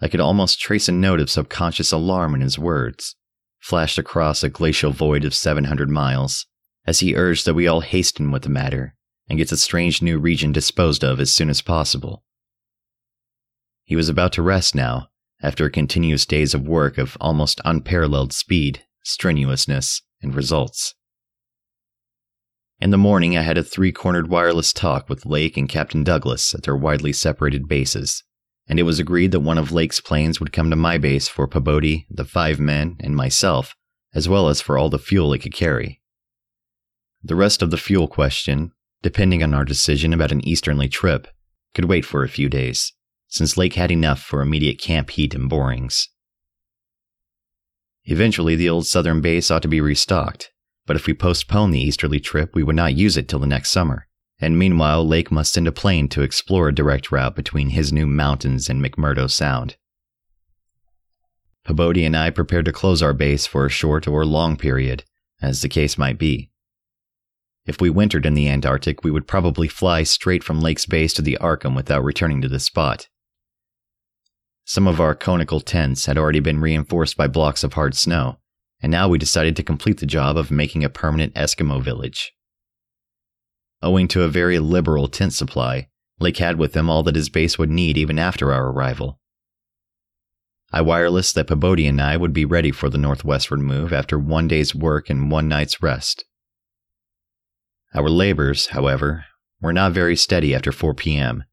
I 0.00 0.08
could 0.08 0.20
almost 0.20 0.60
trace 0.60 0.88
a 0.88 0.92
note 0.92 1.20
of 1.20 1.28
subconscious 1.28 1.92
alarm 1.92 2.34
in 2.34 2.40
his 2.40 2.58
words, 2.58 3.16
flashed 3.60 3.98
across 3.98 4.42
a 4.42 4.48
glacial 4.48 4.90
void 4.90 5.24
of 5.24 5.34
700 5.34 5.88
miles, 5.88 6.46
as 6.86 7.00
he 7.00 7.14
urged 7.14 7.46
that 7.46 7.54
we 7.54 7.68
all 7.68 7.82
hasten 7.82 8.30
with 8.30 8.42
the 8.42 8.48
matter 8.48 8.94
and 9.28 9.38
get 9.38 9.48
the 9.48 9.56
strange 9.56 10.02
new 10.02 10.18
region 10.18 10.50
disposed 10.50 11.04
of 11.04 11.20
as 11.20 11.32
soon 11.32 11.48
as 11.48 11.62
possible. 11.62 12.24
He 13.84 13.94
was 13.94 14.08
about 14.08 14.32
to 14.32 14.42
rest 14.42 14.74
now, 14.74 15.08
after 15.42 15.68
continuous 15.70 16.26
days 16.26 16.54
of 16.54 16.66
work 16.66 16.98
of 16.98 17.16
almost 17.20 17.60
unparalleled 17.64 18.32
speed, 18.32 18.84
strenuousness, 19.04 20.02
and 20.20 20.34
results. 20.34 20.94
In 22.80 22.90
the 22.90 22.98
morning, 22.98 23.36
I 23.36 23.42
had 23.42 23.58
a 23.58 23.62
three 23.62 23.92
cornered 23.92 24.28
wireless 24.28 24.72
talk 24.72 25.08
with 25.08 25.26
Lake 25.26 25.56
and 25.56 25.68
Captain 25.68 26.02
Douglas 26.02 26.54
at 26.54 26.62
their 26.62 26.76
widely 26.76 27.12
separated 27.12 27.68
bases, 27.68 28.24
and 28.70 28.78
it 28.78 28.84
was 28.84 29.00
agreed 29.00 29.32
that 29.32 29.40
one 29.40 29.58
of 29.58 29.72
Lake's 29.72 30.00
planes 30.00 30.38
would 30.38 30.52
come 30.52 30.70
to 30.70 30.76
my 30.76 30.96
base 30.96 31.26
for 31.26 31.48
Pabodie, 31.48 32.06
the 32.08 32.24
five 32.24 32.60
men, 32.60 32.96
and 33.00 33.16
myself, 33.16 33.74
as 34.14 34.28
well 34.28 34.48
as 34.48 34.60
for 34.60 34.78
all 34.78 34.88
the 34.88 34.96
fuel 34.96 35.32
it 35.32 35.40
could 35.40 35.52
carry. 35.52 36.00
The 37.20 37.34
rest 37.34 37.62
of 37.62 37.72
the 37.72 37.76
fuel 37.76 38.06
question, 38.06 38.70
depending 39.02 39.42
on 39.42 39.54
our 39.54 39.64
decision 39.64 40.12
about 40.12 40.30
an 40.30 40.46
easterly 40.46 40.88
trip, 40.88 41.26
could 41.74 41.86
wait 41.86 42.04
for 42.04 42.22
a 42.22 42.28
few 42.28 42.48
days, 42.48 42.92
since 43.26 43.56
Lake 43.56 43.74
had 43.74 43.90
enough 43.90 44.22
for 44.22 44.40
immediate 44.40 44.80
camp 44.80 45.10
heat 45.10 45.34
and 45.34 45.48
borings. 45.48 46.08
Eventually, 48.04 48.54
the 48.54 48.68
old 48.68 48.86
southern 48.86 49.20
base 49.20 49.50
ought 49.50 49.62
to 49.62 49.68
be 49.68 49.80
restocked, 49.80 50.52
but 50.86 50.94
if 50.94 51.08
we 51.08 51.14
postponed 51.14 51.74
the 51.74 51.82
easterly 51.82 52.20
trip, 52.20 52.54
we 52.54 52.62
would 52.62 52.76
not 52.76 52.94
use 52.94 53.16
it 53.16 53.28
till 53.28 53.40
the 53.40 53.48
next 53.48 53.70
summer. 53.70 54.06
And 54.40 54.58
meanwhile, 54.58 55.06
Lake 55.06 55.30
must 55.30 55.52
send 55.52 55.68
a 55.68 55.72
plane 55.72 56.08
to 56.08 56.22
explore 56.22 56.68
a 56.68 56.74
direct 56.74 57.12
route 57.12 57.36
between 57.36 57.70
his 57.70 57.92
new 57.92 58.06
mountains 58.06 58.70
and 58.70 58.82
McMurdo 58.82 59.30
Sound. 59.30 59.76
Pabodie 61.66 62.06
and 62.06 62.16
I 62.16 62.30
prepared 62.30 62.64
to 62.64 62.72
close 62.72 63.02
our 63.02 63.12
base 63.12 63.46
for 63.46 63.66
a 63.66 63.70
short 63.70 64.08
or 64.08 64.24
long 64.24 64.56
period, 64.56 65.04
as 65.42 65.60
the 65.60 65.68
case 65.68 65.98
might 65.98 66.18
be. 66.18 66.50
If 67.66 67.80
we 67.80 67.90
wintered 67.90 68.24
in 68.24 68.32
the 68.34 68.48
Antarctic, 68.48 69.04
we 69.04 69.10
would 69.10 69.28
probably 69.28 69.68
fly 69.68 70.02
straight 70.02 70.42
from 70.42 70.60
Lake's 70.60 70.86
base 70.86 71.12
to 71.14 71.22
the 71.22 71.36
Arkham 71.40 71.76
without 71.76 72.02
returning 72.02 72.40
to 72.40 72.48
the 72.48 72.58
spot. 72.58 73.08
Some 74.64 74.88
of 74.88 75.00
our 75.00 75.14
conical 75.14 75.60
tents 75.60 76.06
had 76.06 76.16
already 76.16 76.40
been 76.40 76.60
reinforced 76.60 77.16
by 77.16 77.26
blocks 77.26 77.62
of 77.62 77.74
hard 77.74 77.94
snow, 77.94 78.38
and 78.80 78.90
now 78.90 79.08
we 79.08 79.18
decided 79.18 79.54
to 79.56 79.62
complete 79.62 79.98
the 79.98 80.06
job 80.06 80.38
of 80.38 80.50
making 80.50 80.82
a 80.82 80.88
permanent 80.88 81.34
Eskimo 81.34 81.82
village. 81.82 82.32
Owing 83.82 84.08
to 84.08 84.22
a 84.22 84.28
very 84.28 84.58
liberal 84.58 85.08
tent 85.08 85.32
supply, 85.32 85.88
Lake 86.18 86.36
had 86.36 86.58
with 86.58 86.74
him 86.74 86.90
all 86.90 87.02
that 87.04 87.16
his 87.16 87.30
base 87.30 87.58
would 87.58 87.70
need 87.70 87.96
even 87.96 88.18
after 88.18 88.52
our 88.52 88.70
arrival. 88.70 89.18
I 90.72 90.82
wirelessed 90.82 91.34
that 91.34 91.48
Pabodie 91.48 91.88
and 91.88 92.00
I 92.00 92.16
would 92.16 92.32
be 92.32 92.44
ready 92.44 92.70
for 92.70 92.88
the 92.88 92.98
northwestward 92.98 93.60
move 93.60 93.92
after 93.92 94.18
one 94.18 94.46
day's 94.46 94.74
work 94.74 95.10
and 95.10 95.30
one 95.30 95.48
night's 95.48 95.82
rest. 95.82 96.24
Our 97.94 98.08
labors, 98.08 98.68
however, 98.68 99.24
were 99.60 99.72
not 99.72 99.92
very 99.92 100.14
steady 100.14 100.54
after 100.54 100.70
4 100.70 100.94
p.m. 100.94 101.44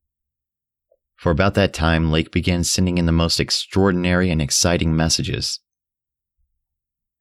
For 1.16 1.32
about 1.32 1.56
that 1.56 1.74
time, 1.74 2.12
Lake 2.12 2.32
began 2.32 2.64
sending 2.64 3.00
in 3.00 3.08
the 3.08 3.12
most 3.12 3.40
extraordinary 3.40 4.30
and 4.30 4.40
exciting 4.40 4.96
messages. 4.96 5.60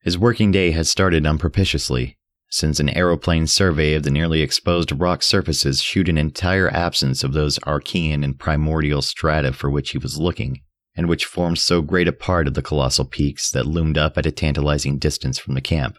His 0.02 0.18
working 0.18 0.52
day 0.52 0.72
had 0.72 0.86
started 0.86 1.26
unpropitiously, 1.26 2.15
since 2.48 2.78
an 2.80 2.88
aeroplane 2.90 3.46
survey 3.46 3.94
of 3.94 4.02
the 4.02 4.10
nearly 4.10 4.40
exposed 4.40 4.92
rock 4.92 5.22
surfaces 5.22 5.82
showed 5.82 6.08
an 6.08 6.18
entire 6.18 6.68
absence 6.70 7.24
of 7.24 7.32
those 7.32 7.58
Archean 7.60 8.24
and 8.24 8.38
primordial 8.38 9.02
strata 9.02 9.52
for 9.52 9.70
which 9.70 9.90
he 9.90 9.98
was 9.98 10.18
looking, 10.18 10.60
and 10.96 11.08
which 11.08 11.24
formed 11.24 11.58
so 11.58 11.82
great 11.82 12.08
a 12.08 12.12
part 12.12 12.46
of 12.46 12.54
the 12.54 12.62
colossal 12.62 13.04
peaks 13.04 13.50
that 13.50 13.66
loomed 13.66 13.98
up 13.98 14.16
at 14.16 14.26
a 14.26 14.32
tantalizing 14.32 14.98
distance 14.98 15.38
from 15.38 15.54
the 15.54 15.60
camp. 15.60 15.98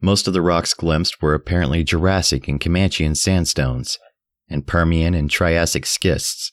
Most 0.00 0.26
of 0.26 0.34
the 0.34 0.42
rocks 0.42 0.74
glimpsed 0.74 1.22
were 1.22 1.32
apparently 1.32 1.84
Jurassic 1.84 2.48
and 2.48 2.60
Comanchean 2.60 3.16
sandstones, 3.16 3.98
and 4.48 4.66
Permian 4.66 5.14
and 5.14 5.30
Triassic 5.30 5.86
schists, 5.86 6.52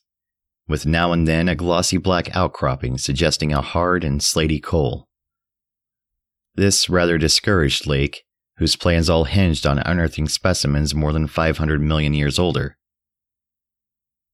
with 0.68 0.86
now 0.86 1.12
and 1.12 1.28
then 1.28 1.50
a 1.50 1.56
glossy 1.56 1.98
black 1.98 2.34
outcropping 2.36 3.00
suggesting 3.00 3.52
a 3.52 3.62
hard 3.62 4.04
and 4.04 4.22
slaty 4.22 4.62
coal. 4.62 5.09
This 6.60 6.90
rather 6.90 7.18
discouraged 7.18 7.88
Lake, 7.88 8.26
whose 8.58 8.76
plans 8.76 9.10
all 9.10 9.24
hinged 9.24 9.66
on 9.66 9.80
unearthing 9.80 10.28
specimens 10.28 10.94
more 10.94 11.14
than 11.14 11.26
500 11.26 11.80
million 11.80 12.14
years 12.14 12.38
older. 12.38 12.78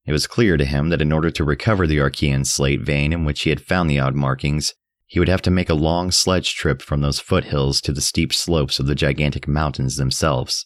It 0.08 0.12
was 0.12 0.26
clear 0.26 0.58
to 0.58 0.66
him 0.66 0.90
that 0.90 1.04
in 1.04 1.12
order 1.12 1.30
to 1.30 1.44
recover 1.44 1.86
the 1.86 2.00
Archean 2.00 2.44
slate 2.44 2.82
vein 2.82 3.14
in 3.14 3.26
which 3.26 3.44
he 3.44 3.52
had 3.52 3.62
found 3.62 3.92
the 3.92 4.00
odd 4.00 4.16
markings, 4.16 4.74
he 5.06 5.20
would 5.20 5.28
have 5.30 5.44
to 5.44 5.52
make 5.52 5.70
a 5.70 5.76
long 5.76 6.10
sledge 6.10 6.56
trip 6.56 6.82
from 6.82 7.02
those 7.02 7.20
foothills 7.20 7.80
to 7.82 7.92
the 7.92 8.02
steep 8.02 8.34
slopes 8.34 8.80
of 8.80 8.88
the 8.88 8.96
gigantic 8.96 9.48
mountains 9.48 9.96
themselves. 9.96 10.66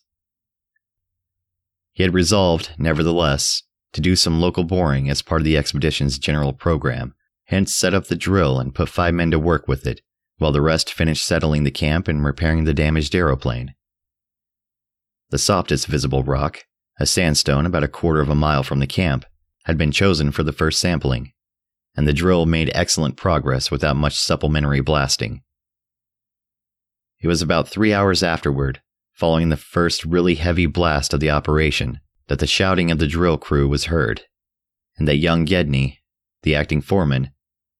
He 1.91 2.03
had 2.03 2.13
resolved, 2.13 2.69
nevertheless, 2.77 3.63
to 3.91 3.99
do 3.99 4.15
some 4.15 4.39
local 4.39 4.63
boring 4.63 5.09
as 5.09 5.21
part 5.21 5.41
of 5.41 5.45
the 5.45 5.57
expedition's 5.57 6.19
general 6.19 6.53
program, 6.53 7.15
hence 7.47 7.75
set 7.75 7.93
up 7.93 8.05
the 8.05 8.15
drill 8.15 8.61
and 8.61 8.73
put 8.73 8.87
five 8.87 9.13
men 9.13 9.29
to 9.31 9.39
work 9.39 9.67
with 9.67 9.85
it, 9.85 9.99
while 10.39 10.51
the 10.51 10.61
rest 10.61 10.91
finished 10.91 11.25
settling 11.25 11.63
the 11.63 11.71
camp 11.71 12.07
and 12.07 12.25
repairing 12.25 12.63
the 12.63 12.73
damaged 12.73 13.13
aeroplane. 13.13 13.75
The 15.29 15.37
softest 15.37 15.85
visible 15.85 16.23
rock, 16.23 16.65
a 16.99 17.05
sandstone 17.05 17.65
about 17.65 17.83
a 17.83 17.87
quarter 17.87 18.19
of 18.19 18.29
a 18.29 18.35
mile 18.35 18.63
from 18.63 18.79
the 18.79 18.87
camp, 18.87 19.25
had 19.65 19.77
been 19.77 19.91
chosen 19.91 20.31
for 20.31 20.41
the 20.41 20.51
first 20.51 20.79
sampling, 20.79 21.33
and 21.95 22.07
the 22.07 22.13
drill 22.13 22.45
made 22.45 22.71
excellent 22.73 23.17
progress 23.17 23.69
without 23.69 23.95
much 23.95 24.17
supplementary 24.17 24.81
blasting. 24.81 25.43
It 27.21 27.27
was 27.27 27.41
about 27.41 27.67
three 27.67 27.93
hours 27.93 28.23
afterward, 28.23 28.81
following 29.13 29.49
the 29.49 29.57
first 29.57 30.05
really 30.05 30.35
heavy 30.35 30.65
blast 30.65 31.13
of 31.13 31.19
the 31.19 31.29
operation, 31.29 31.99
that 32.27 32.39
the 32.39 32.47
shouting 32.47 32.89
of 32.89 32.99
the 32.99 33.07
drill 33.07 33.37
crew 33.37 33.67
was 33.67 33.85
heard, 33.85 34.21
and 34.97 35.07
that 35.07 35.17
young 35.17 35.43
Gedney, 35.43 35.99
the 36.43 36.55
acting 36.55 36.79
foreman, 36.79 37.31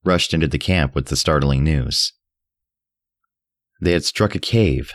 rushed 0.04 0.34
into 0.34 0.48
the 0.48 0.60
camp 0.60 0.94
with 0.94 1.06
the 1.06 1.16
startling 1.16 1.64
news. 1.64 2.14
They 3.82 3.94
had 3.94 4.04
struck 4.04 4.36
a 4.36 4.40
cave. 4.40 4.94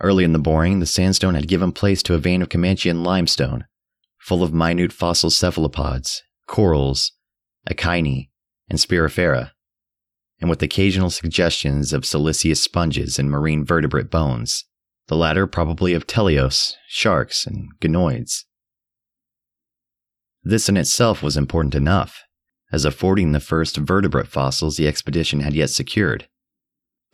Early 0.00 0.24
in 0.24 0.32
the 0.32 0.38
boring, 0.38 0.80
the 0.80 0.86
sandstone 0.86 1.34
had 1.34 1.48
given 1.48 1.72
place 1.72 2.02
to 2.02 2.14
a 2.14 2.18
vein 2.18 2.42
of 2.42 2.50
Comanchean 2.50 3.02
limestone, 3.02 3.64
full 4.18 4.42
of 4.42 4.52
minute 4.52 4.92
fossil 4.92 5.30
cephalopods, 5.30 6.22
corals, 6.46 7.12
echini, 7.68 8.28
and 8.68 8.78
spirifera, 8.78 9.52
and 10.38 10.50
with 10.50 10.62
occasional 10.62 11.08
suggestions 11.08 11.94
of 11.94 12.04
siliceous 12.04 12.62
sponges 12.62 13.18
and 13.18 13.30
marine 13.30 13.64
vertebrate 13.64 14.10
bones, 14.10 14.66
the 15.08 15.16
latter 15.16 15.46
probably 15.46 15.94
of 15.94 16.06
teleosts, 16.06 16.74
sharks, 16.88 17.46
and 17.46 17.70
ganoids. 17.80 18.44
This 20.42 20.68
in 20.68 20.76
itself 20.76 21.22
was 21.22 21.38
important 21.38 21.74
enough, 21.74 22.22
as 22.70 22.84
affording 22.84 23.32
the 23.32 23.40
first 23.40 23.78
vertebrate 23.78 24.28
fossils 24.28 24.76
the 24.76 24.86
expedition 24.86 25.40
had 25.40 25.54
yet 25.54 25.70
secured 25.70 26.28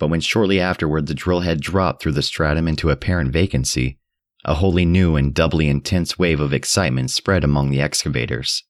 but 0.02 0.09
when 0.09 0.21
shortly 0.21 0.59
afterward 0.59 1.06
the 1.06 1.14
drill 1.14 1.42
head 1.42 1.61
dropped 1.61 2.02
through 2.02 2.11
the 2.11 2.23
stratum 2.23 2.66
into 2.66 2.90
apparent 2.90 3.30
vacancy, 3.30 4.00
a 4.44 4.54
wholly 4.54 4.85
new 4.85 5.14
and 5.14 5.32
doubly 5.32 5.68
intense 5.68 6.18
wave 6.18 6.40
of 6.40 6.52
excitement 6.52 7.09
spread 7.09 7.44
among 7.44 7.71
the 7.71 7.80
excavators. 7.80 8.64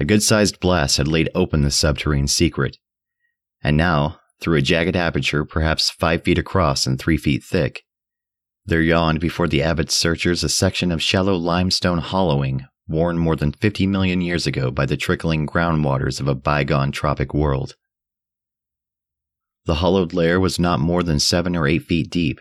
A 0.00 0.06
good 0.06 0.22
sized 0.22 0.60
blast 0.60 0.96
had 0.96 1.06
laid 1.06 1.28
open 1.34 1.60
the 1.60 1.70
subterranean 1.70 2.26
secret, 2.26 2.78
and 3.62 3.76
now, 3.76 4.18
through 4.40 4.56
a 4.56 4.62
jagged 4.62 4.96
aperture 4.96 5.44
perhaps 5.44 5.90
five 5.90 6.24
feet 6.24 6.38
across 6.38 6.86
and 6.86 6.98
three 6.98 7.18
feet 7.18 7.44
thick, 7.44 7.82
there 8.64 8.80
yawned 8.80 9.20
before 9.20 9.46
the 9.46 9.62
avid 9.62 9.90
searchers 9.90 10.42
a 10.42 10.48
section 10.48 10.90
of 10.90 11.02
shallow 11.02 11.36
limestone 11.36 11.98
hollowing 11.98 12.64
worn 12.88 13.18
more 13.18 13.36
than 13.36 13.52
50 13.52 13.86
million 13.88 14.22
years 14.22 14.46
ago 14.46 14.70
by 14.70 14.86
the 14.86 14.96
trickling 14.96 15.46
groundwaters 15.46 16.18
of 16.18 16.28
a 16.28 16.34
bygone 16.34 16.92
tropic 16.92 17.34
world. 17.34 17.76
The 19.64 19.76
hollowed 19.76 20.12
layer 20.12 20.40
was 20.40 20.58
not 20.58 20.80
more 20.80 21.02
than 21.04 21.20
seven 21.20 21.54
or 21.54 21.68
eight 21.68 21.84
feet 21.84 22.10
deep, 22.10 22.40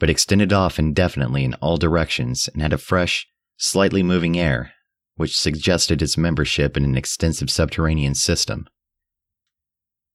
but 0.00 0.10
extended 0.10 0.52
off 0.52 0.78
indefinitely 0.78 1.44
in 1.44 1.54
all 1.54 1.76
directions 1.76 2.48
and 2.48 2.60
had 2.60 2.72
a 2.72 2.78
fresh, 2.78 3.28
slightly 3.56 4.02
moving 4.02 4.36
air, 4.36 4.72
which 5.14 5.38
suggested 5.38 6.02
its 6.02 6.18
membership 6.18 6.76
in 6.76 6.84
an 6.84 6.96
extensive 6.96 7.50
subterranean 7.50 8.14
system. 8.14 8.66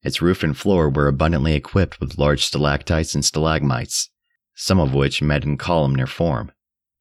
Its 0.03 0.21
roof 0.21 0.43
and 0.43 0.57
floor 0.57 0.89
were 0.89 1.07
abundantly 1.07 1.53
equipped 1.53 1.99
with 2.01 2.17
large 2.17 2.43
stalactites 2.43 3.15
and 3.15 3.23
stalagmites, 3.23 4.09
some 4.53 4.79
of 4.79 4.93
which 4.93 5.21
met 5.21 5.45
in 5.45 5.57
columnar 5.57 6.07
form. 6.07 6.51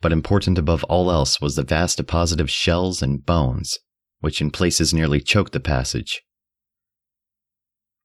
But 0.01 0.13
important 0.13 0.59
above 0.59 0.85
all 0.85 1.11
else 1.11 1.41
was 1.41 1.57
the 1.57 1.63
vast 1.63 1.97
deposit 1.97 2.41
of 2.41 2.51
shells 2.51 3.03
and 3.03 3.25
bones, 3.27 3.79
which 4.21 4.41
in 4.41 4.51
places 4.51 4.95
nearly 4.95 5.21
choked 5.21 5.53
the 5.53 5.61
passage 5.61 6.23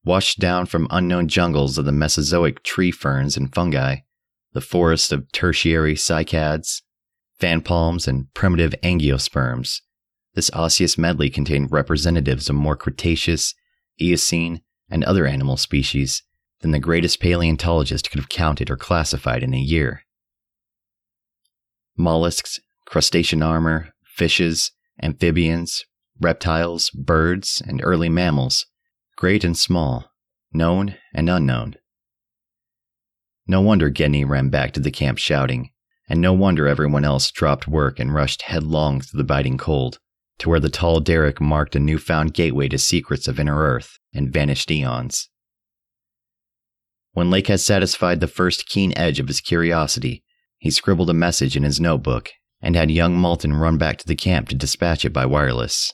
washed 0.06 0.40
down 0.40 0.68
from 0.68 0.88
unknown 0.92 1.28
jungles 1.28 1.78
of 1.78 1.86
the 1.86 1.92
Mesozoic 1.92 2.64
tree 2.64 2.92
ferns 2.92 3.36
and 3.36 3.54
fungi, 3.54 3.98
the 4.54 4.62
forest 4.62 5.12
of 5.12 5.30
tertiary 5.32 5.96
cycads, 5.96 6.84
fan 7.40 7.62
palms, 7.62 8.08
and 8.08 8.32
primitive 8.34 8.76
angiosperms. 8.84 9.82
This 10.36 10.52
osseous 10.52 10.98
medley 10.98 11.30
contained 11.30 11.72
representatives 11.72 12.50
of 12.50 12.56
more 12.56 12.76
Cretaceous, 12.76 13.56
Eocene, 14.00 14.62
and 14.90 15.04
other 15.04 15.26
animal 15.26 15.58
species 15.58 16.22
than 16.62 16.72
the 16.72 16.80
greatest 16.80 17.20
paleontologist 17.20 18.10
could 18.10 18.20
have 18.20 18.30
counted 18.30 18.70
or 18.70 18.78
classified 18.78 19.44
in 19.44 19.54
a 19.54 19.60
year. 19.60 20.04
Mollusks, 21.98 22.60
crustacean 22.86 23.42
armor, 23.42 23.90
fishes, 24.04 24.72
amphibians, 25.02 25.84
reptiles, 26.22 26.90
birds, 26.92 27.62
and 27.66 27.82
early 27.84 28.10
mammals 28.10 28.68
great 29.16 29.44
and 29.44 29.58
small, 29.58 30.12
known 30.52 30.96
and 31.14 31.30
unknown. 31.30 31.76
No 33.48 33.62
wonder 33.62 33.90
Gedney 33.90 34.26
ran 34.26 34.50
back 34.50 34.72
to 34.74 34.80
the 34.80 34.92
camp 34.92 35.18
shouting, 35.18 35.72
and 36.10 36.20
no 36.20 36.34
wonder 36.34 36.68
everyone 36.68 37.06
else 37.06 37.32
dropped 37.32 37.68
work 37.68 38.00
and 38.00 38.14
rushed 38.14 38.44
headlong 38.44 39.02
through 39.02 39.18
the 39.18 39.24
biting 39.24 39.58
cold, 39.58 40.00
to 40.40 40.50
where 40.50 40.60
the 40.60 40.70
tall 40.70 41.00
derrick 41.00 41.40
marked 41.40 41.76
a 41.76 41.80
newfound 41.80 42.34
gateway 42.34 42.68
to 42.68 42.78
secrets 42.78 43.28
of 43.28 43.40
inner 43.40 43.58
earth 43.58 44.00
and 44.14 44.34
vanished 44.34 44.70
eons. 44.70 45.30
When 47.14 47.30
Lake 47.30 47.48
had 47.48 47.62
satisfied 47.62 48.20
the 48.20 48.28
first 48.28 48.68
keen 48.68 48.92
edge 48.98 49.20
of 49.20 49.28
his 49.28 49.40
curiosity, 49.40 50.24
he 50.58 50.70
scribbled 50.72 51.10
a 51.10 51.14
message 51.14 51.56
in 51.56 51.64
his 51.64 51.80
notebook 51.80 52.32
and 52.62 52.76
had 52.76 52.92
young 52.92 53.16
Moulton 53.16 53.54
run 53.54 53.78
back 53.78 53.98
to 54.00 54.08
the 54.08 54.16
camp 54.16 54.50
to 54.50 54.56
dispatch 54.56 55.06
it 55.06 55.14
by 55.14 55.26
wireless. 55.26 55.94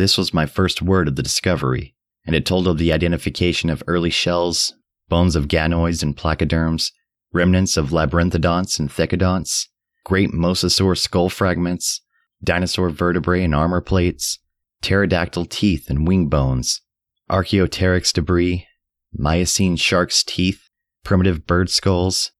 This 0.00 0.16
was 0.16 0.32
my 0.32 0.46
first 0.46 0.80
word 0.80 1.08
of 1.08 1.16
the 1.16 1.22
discovery, 1.22 1.94
and 2.24 2.34
it 2.34 2.46
told 2.46 2.66
of 2.66 2.78
the 2.78 2.90
identification 2.90 3.68
of 3.68 3.82
early 3.86 4.08
shells, 4.08 4.72
bones 5.10 5.36
of 5.36 5.46
ganoids 5.46 6.02
and 6.02 6.16
placoderms, 6.16 6.90
remnants 7.34 7.76
of 7.76 7.90
labyrinthodonts 7.90 8.78
and 8.80 8.88
thecodonts, 8.88 9.66
great 10.06 10.30
mosasaur 10.30 10.96
skull 10.96 11.28
fragments, 11.28 12.00
dinosaur 12.42 12.88
vertebrae 12.88 13.44
and 13.44 13.54
armor 13.54 13.82
plates, 13.82 14.38
pterodactyl 14.80 15.44
teeth 15.44 15.90
and 15.90 16.08
wing 16.08 16.30
bones, 16.30 16.80
Archaeopteryx 17.28 18.10
debris, 18.10 18.66
Miocene 19.12 19.76
shark's 19.76 20.24
teeth, 20.24 20.70
primitive 21.04 21.46
bird 21.46 21.68
skulls, 21.68 22.32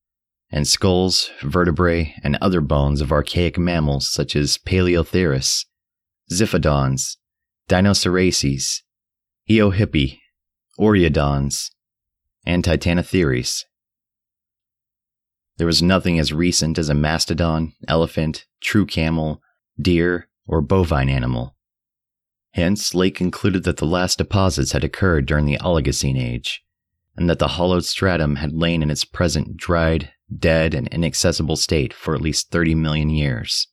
and 0.51 0.67
skulls, 0.67 1.31
vertebrae, 1.43 2.15
and 2.25 2.39
other 2.41 2.63
bones 2.63 3.03
of 3.03 3.13
archaic 3.13 3.59
mammals 3.59 4.11
such 4.11 4.35
as 4.35 4.57
Paleotheres, 4.57 5.67
Xiphodons, 6.33 7.17
Dinocerases, 7.71 8.81
Eohippi, 9.49 10.19
Oreodons, 10.77 11.71
and 12.45 12.65
Titanotheres. 12.65 13.63
There 15.57 15.69
was 15.69 15.81
nothing 15.81 16.19
as 16.19 16.33
recent 16.33 16.79
as 16.79 16.89
a 16.89 16.95
mastodon, 16.95 17.75
elephant, 17.87 18.47
true 18.61 18.87
camel, 18.87 19.41
deer, 19.81 20.29
or 20.49 20.61
bovine 20.61 21.09
animal. 21.09 21.55
Hence, 22.55 22.93
Lake 22.93 23.15
concluded 23.15 23.63
that 23.63 23.77
the 23.77 23.87
last 23.87 24.19
deposits 24.19 24.73
had 24.73 24.83
occurred 24.83 25.27
during 25.27 25.47
the 25.47 25.59
Oligocene 25.59 26.21
age, 26.21 26.65
and 27.17 27.31
that 27.31 27.39
the 27.39 27.55
hollowed 27.55 27.85
stratum 27.85 28.37
had 28.37 28.53
lain 28.53 28.83
in 28.83 28.91
its 28.91 29.05
present 29.05 29.57
dried, 29.57 30.11
dead, 30.37 30.75
and 30.75 30.89
inaccessible 30.89 31.55
state 31.55 31.95
for 31.95 32.17
at 32.17 32.21
least 32.21 32.51
30 32.51 32.75
million 32.75 33.11
years. 33.11 33.69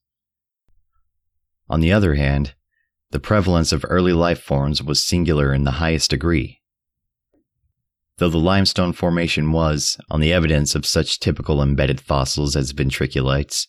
On 1.67 1.79
the 1.79 1.91
other 1.91 2.13
hand, 2.13 2.53
the 3.11 3.19
prevalence 3.19 3.71
of 3.71 3.85
early 3.87 4.13
life 4.13 4.41
forms 4.41 4.83
was 4.83 5.03
singular 5.03 5.53
in 5.53 5.63
the 5.63 5.71
highest 5.71 6.09
degree. 6.09 6.61
Though 8.17 8.29
the 8.29 8.37
limestone 8.37 8.93
formation 8.93 9.51
was, 9.51 9.97
on 10.09 10.19
the 10.19 10.33
evidence 10.33 10.75
of 10.75 10.85
such 10.85 11.19
typical 11.19 11.61
embedded 11.61 12.01
fossils 12.01 12.55
as 12.55 12.73
ventriculites, 12.73 13.67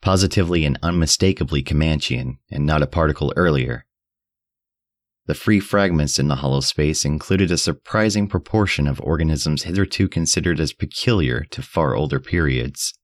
positively 0.00 0.64
and 0.64 0.78
unmistakably 0.82 1.62
Comanchian 1.62 2.38
and 2.50 2.64
not 2.64 2.82
a 2.82 2.86
particle 2.86 3.32
earlier, 3.36 3.84
the 5.28 5.34
free 5.34 5.60
fragments 5.60 6.18
in 6.18 6.28
the 6.28 6.36
hollow 6.36 6.60
space 6.60 7.04
included 7.04 7.50
a 7.50 7.58
surprising 7.58 8.28
proportion 8.28 8.86
of 8.86 8.98
organisms 9.02 9.64
hitherto 9.64 10.08
considered 10.08 10.58
as 10.58 10.72
peculiar 10.72 11.44
to 11.50 11.60
far 11.60 11.94
older 11.94 12.18
periods. 12.18 12.94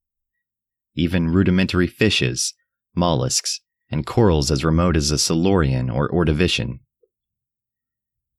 Even 0.94 1.28
rudimentary 1.28 1.86
fishes, 1.86 2.54
mollusks, 2.96 3.60
and 3.90 4.06
corals 4.06 4.50
as 4.50 4.64
remote 4.64 4.96
as 4.96 5.10
the 5.10 5.18
Silurian 5.18 5.90
or 5.90 6.08
Ordovician. 6.08 6.80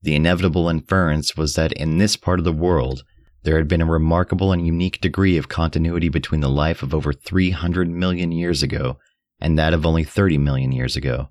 The 0.02 0.16
inevitable 0.16 0.70
inference 0.70 1.36
was 1.36 1.56
that 1.56 1.72
in 1.74 1.98
this 1.98 2.16
part 2.16 2.40
of 2.40 2.46
the 2.46 2.52
world, 2.54 3.04
there 3.44 3.58
had 3.58 3.68
been 3.68 3.82
a 3.82 3.86
remarkable 3.86 4.52
and 4.52 4.66
unique 4.66 5.00
degree 5.02 5.38
of 5.38 5.50
continuity 5.50 6.10
between 6.10 6.42
the 6.42 6.50
life 6.50 6.84
of 6.84 6.94
over 6.94 7.14
300 7.14 7.90
million 7.90 8.32
years 8.32 8.64
ago 8.64 8.98
and 9.40 9.58
that 9.58 9.74
of 9.74 9.86
only 9.86 10.04
30 10.04 10.38
million 10.38 10.72
years 10.72 10.96
ago. 10.96 11.30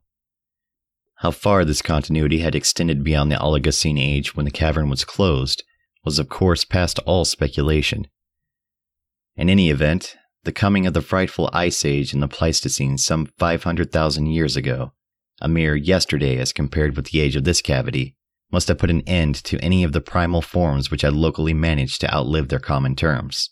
How 1.17 1.31
far 1.31 1.65
this 1.65 1.83
continuity 1.83 2.39
had 2.39 2.55
extended 2.55 3.03
beyond 3.03 3.31
the 3.31 3.37
Oligocene 3.37 3.99
age 3.99 4.37
when 4.37 4.45
the 4.45 4.51
cavern 4.51 4.89
was 4.89 5.05
closed 5.05 5.63
was, 6.05 6.19
of 6.19 6.29
course, 6.29 6.65
past 6.65 6.99
all 7.07 7.25
speculation. 7.25 8.07
In 9.37 9.49
any 9.49 9.71
event, 9.71 10.17
the 10.45 10.53
coming 10.53 10.87
of 10.87 10.95
the 10.95 11.03
frightful 11.03 11.51
ice 11.53 11.85
age 11.85 12.15
in 12.15 12.21
the 12.21 12.29
Pleistocene 12.29 12.99
some 12.99 13.27
500,000 13.39 14.27
years 14.27 14.57
ago, 14.57 14.93
a 15.41 15.49
mere 15.49 15.75
yesterday 15.75 16.39
as 16.39 16.53
compared 16.53 16.97
with 16.97 17.07
the 17.07 17.21
age 17.21 17.37
of 17.37 17.45
this 17.45 17.61
cavity, 17.61 18.15
must 18.53 18.69
have 18.69 18.79
put 18.79 18.91
an 18.91 19.03
end 19.07 19.35
to 19.45 19.59
any 19.59 19.83
of 19.83 19.93
the 19.93 20.01
primal 20.01 20.43
forms 20.43 20.91
which 20.91 21.03
had 21.03 21.13
locally 21.13 21.55
managed 21.55 22.01
to 22.01 22.15
outlive 22.15 22.49
their 22.49 22.61
common 22.61 22.95
terms. 22.95 23.51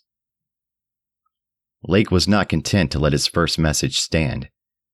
Lake 1.85 2.11
was 2.11 2.27
not 2.27 2.47
content 2.47 2.91
to 2.91 2.99
let 2.99 3.11
his 3.11 3.27
first 3.27 3.59
message 3.59 3.97
stand 3.97 4.49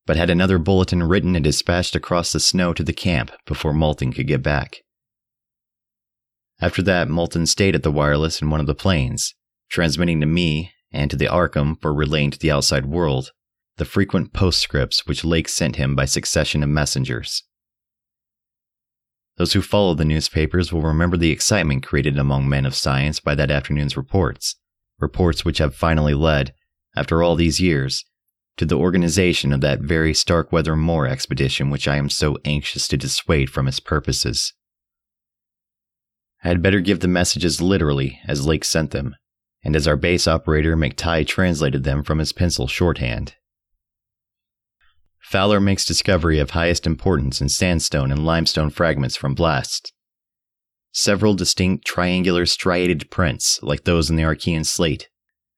but 0.09 0.17
had 0.17 0.31
another 0.31 0.57
bulletin 0.57 1.03
written 1.03 1.35
and 1.35 1.43
dispatched 1.43 1.95
across 1.95 2.31
the 2.31 2.39
snow 2.39 2.73
to 2.73 2.81
the 2.81 2.91
camp 2.91 3.29
before 3.45 3.75
Moulton 3.75 4.11
could 4.11 4.25
get 4.25 4.41
back. 4.41 4.77
After 6.59 6.81
that, 6.81 7.07
Moulton 7.07 7.45
stayed 7.45 7.75
at 7.75 7.83
the 7.83 7.91
wireless 7.91 8.41
in 8.41 8.49
one 8.49 8.59
of 8.59 8.65
the 8.65 8.73
planes, 8.73 9.35
transmitting 9.69 10.19
to 10.21 10.25
me 10.25 10.71
and 10.91 11.11
to 11.11 11.17
the 11.17 11.27
Arkham 11.27 11.79
for 11.81 11.93
relaying 11.93 12.31
to 12.31 12.39
the 12.39 12.51
outside 12.51 12.85
world 12.85 13.31
the 13.77 13.85
frequent 13.85 14.33
postscripts 14.33 15.07
which 15.07 15.23
Lake 15.23 15.47
sent 15.47 15.77
him 15.77 15.95
by 15.95 16.05
succession 16.05 16.61
of 16.63 16.69
messengers. 16.69 17.43
Those 19.37 19.53
who 19.53 19.61
follow 19.61 19.93
the 19.93 20.03
newspapers 20.03 20.73
will 20.73 20.81
remember 20.81 21.15
the 21.15 21.31
excitement 21.31 21.85
created 21.85 22.17
among 22.17 22.49
men 22.49 22.65
of 22.65 22.75
science 22.75 23.21
by 23.21 23.35
that 23.35 23.49
afternoon's 23.49 23.95
reports, 23.95 24.57
reports 24.99 25.45
which 25.45 25.59
have 25.59 25.73
finally 25.73 26.13
led, 26.13 26.53
after 26.93 27.23
all 27.23 27.37
these 27.37 27.61
years, 27.61 28.03
to 28.57 28.65
the 28.65 28.77
organization 28.77 29.53
of 29.53 29.61
that 29.61 29.79
very 29.79 30.13
Starkweather 30.13 30.75
Moore 30.75 31.07
expedition 31.07 31.69
which 31.69 31.87
I 31.87 31.95
am 31.95 32.09
so 32.09 32.37
anxious 32.43 32.89
to 32.89 32.97
dissuade 32.97 33.49
from 33.49 33.69
its 33.69 33.79
purposes. 33.79 34.53
I 36.43 36.49
had 36.49 36.61
better 36.61 36.81
give 36.81 36.99
the 36.99 37.07
messages 37.07 37.61
literally 37.61 38.19
as 38.27 38.45
Lake 38.45 38.65
sent 38.65 38.91
them, 38.91 39.15
and 39.63 39.75
as 39.75 39.87
our 39.87 39.97
base 39.97 40.27
operator 40.27 40.75
McTighe 40.75 41.27
translated 41.27 41.83
them 41.83 42.03
from 42.03 42.19
his 42.19 42.31
pencil 42.31 42.67
shorthand. 42.67 43.35
Fowler 45.19 45.59
makes 45.59 45.85
discovery 45.85 46.39
of 46.39 46.51
highest 46.51 46.87
importance 46.87 47.39
in 47.39 47.49
sandstone 47.49 48.11
and 48.11 48.25
limestone 48.25 48.69
fragments 48.69 49.15
from 49.15 49.35
blasts. 49.35 49.91
Several 50.91 51.35
distinct 51.35 51.85
triangular 51.85 52.45
striated 52.47 53.11
prints, 53.11 53.61
like 53.61 53.83
those 53.83 54.09
in 54.09 54.15
the 54.15 54.23
Archean 54.23 54.65
slate, 54.65 55.07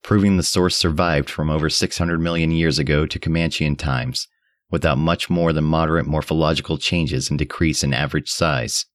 proving 0.03 0.35
the 0.35 0.43
source 0.43 0.75
survived 0.75 1.29
from 1.29 1.49
over 1.49 1.69
600 1.69 2.19
million 2.19 2.51
years 2.51 2.79
ago 2.79 3.05
to 3.05 3.19
Comanchian 3.19 3.77
times, 3.77 4.27
without 4.69 4.97
much 4.97 5.29
more 5.29 5.53
than 5.53 5.63
moderate 5.63 6.05
morphological 6.05 6.77
changes 6.77 7.29
and 7.29 7.39
decrease 7.39 7.83
in 7.83 7.93
average 7.93 8.29
size. 8.29 8.85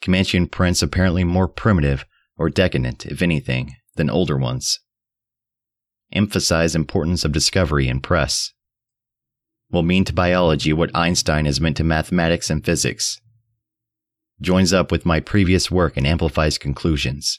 Comanchian 0.00 0.50
prints 0.50 0.82
apparently 0.82 1.24
more 1.24 1.48
primitive 1.48 2.04
or 2.40 2.50
decadent, 2.50 3.06
if 3.06 3.22
anything, 3.22 3.76
than 3.94 4.10
older 4.10 4.36
ones. 4.36 4.80
Emphasize 6.12 6.74
importance 6.74 7.24
of 7.24 7.30
discovery 7.30 7.86
in 7.86 8.00
press. 8.00 8.52
Will 9.70 9.84
mean 9.84 10.04
to 10.06 10.12
biology 10.12 10.72
what 10.72 10.90
Einstein 10.96 11.44
has 11.44 11.60
meant 11.60 11.76
to 11.76 11.84
mathematics 11.84 12.50
and 12.50 12.64
physics. 12.64 13.20
Joins 14.40 14.72
up 14.72 14.90
with 14.90 15.06
my 15.06 15.20
previous 15.20 15.70
work 15.70 15.96
and 15.96 16.04
amplifies 16.04 16.58
conclusions 16.58 17.38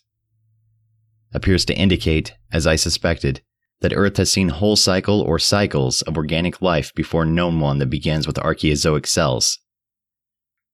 appears 1.34 1.66
to 1.66 1.76
indicate, 1.76 2.34
as 2.52 2.68
I 2.68 2.76
suspected, 2.76 3.42
that 3.82 3.94
Earth 3.96 4.18
has 4.18 4.32
seen 4.32 4.50
whole 4.50 4.76
cycle 4.76 5.22
or 5.22 5.40
cycles 5.40 6.02
of 6.04 6.18
organic 6.18 6.62
life 6.62 6.94
before 6.94 7.26
known 7.26 7.60
one 7.60 7.80
that 7.80 7.90
begins 7.90 8.28
with 8.28 8.36
Archaeozoic 8.36 9.08
cells. 9.08 9.58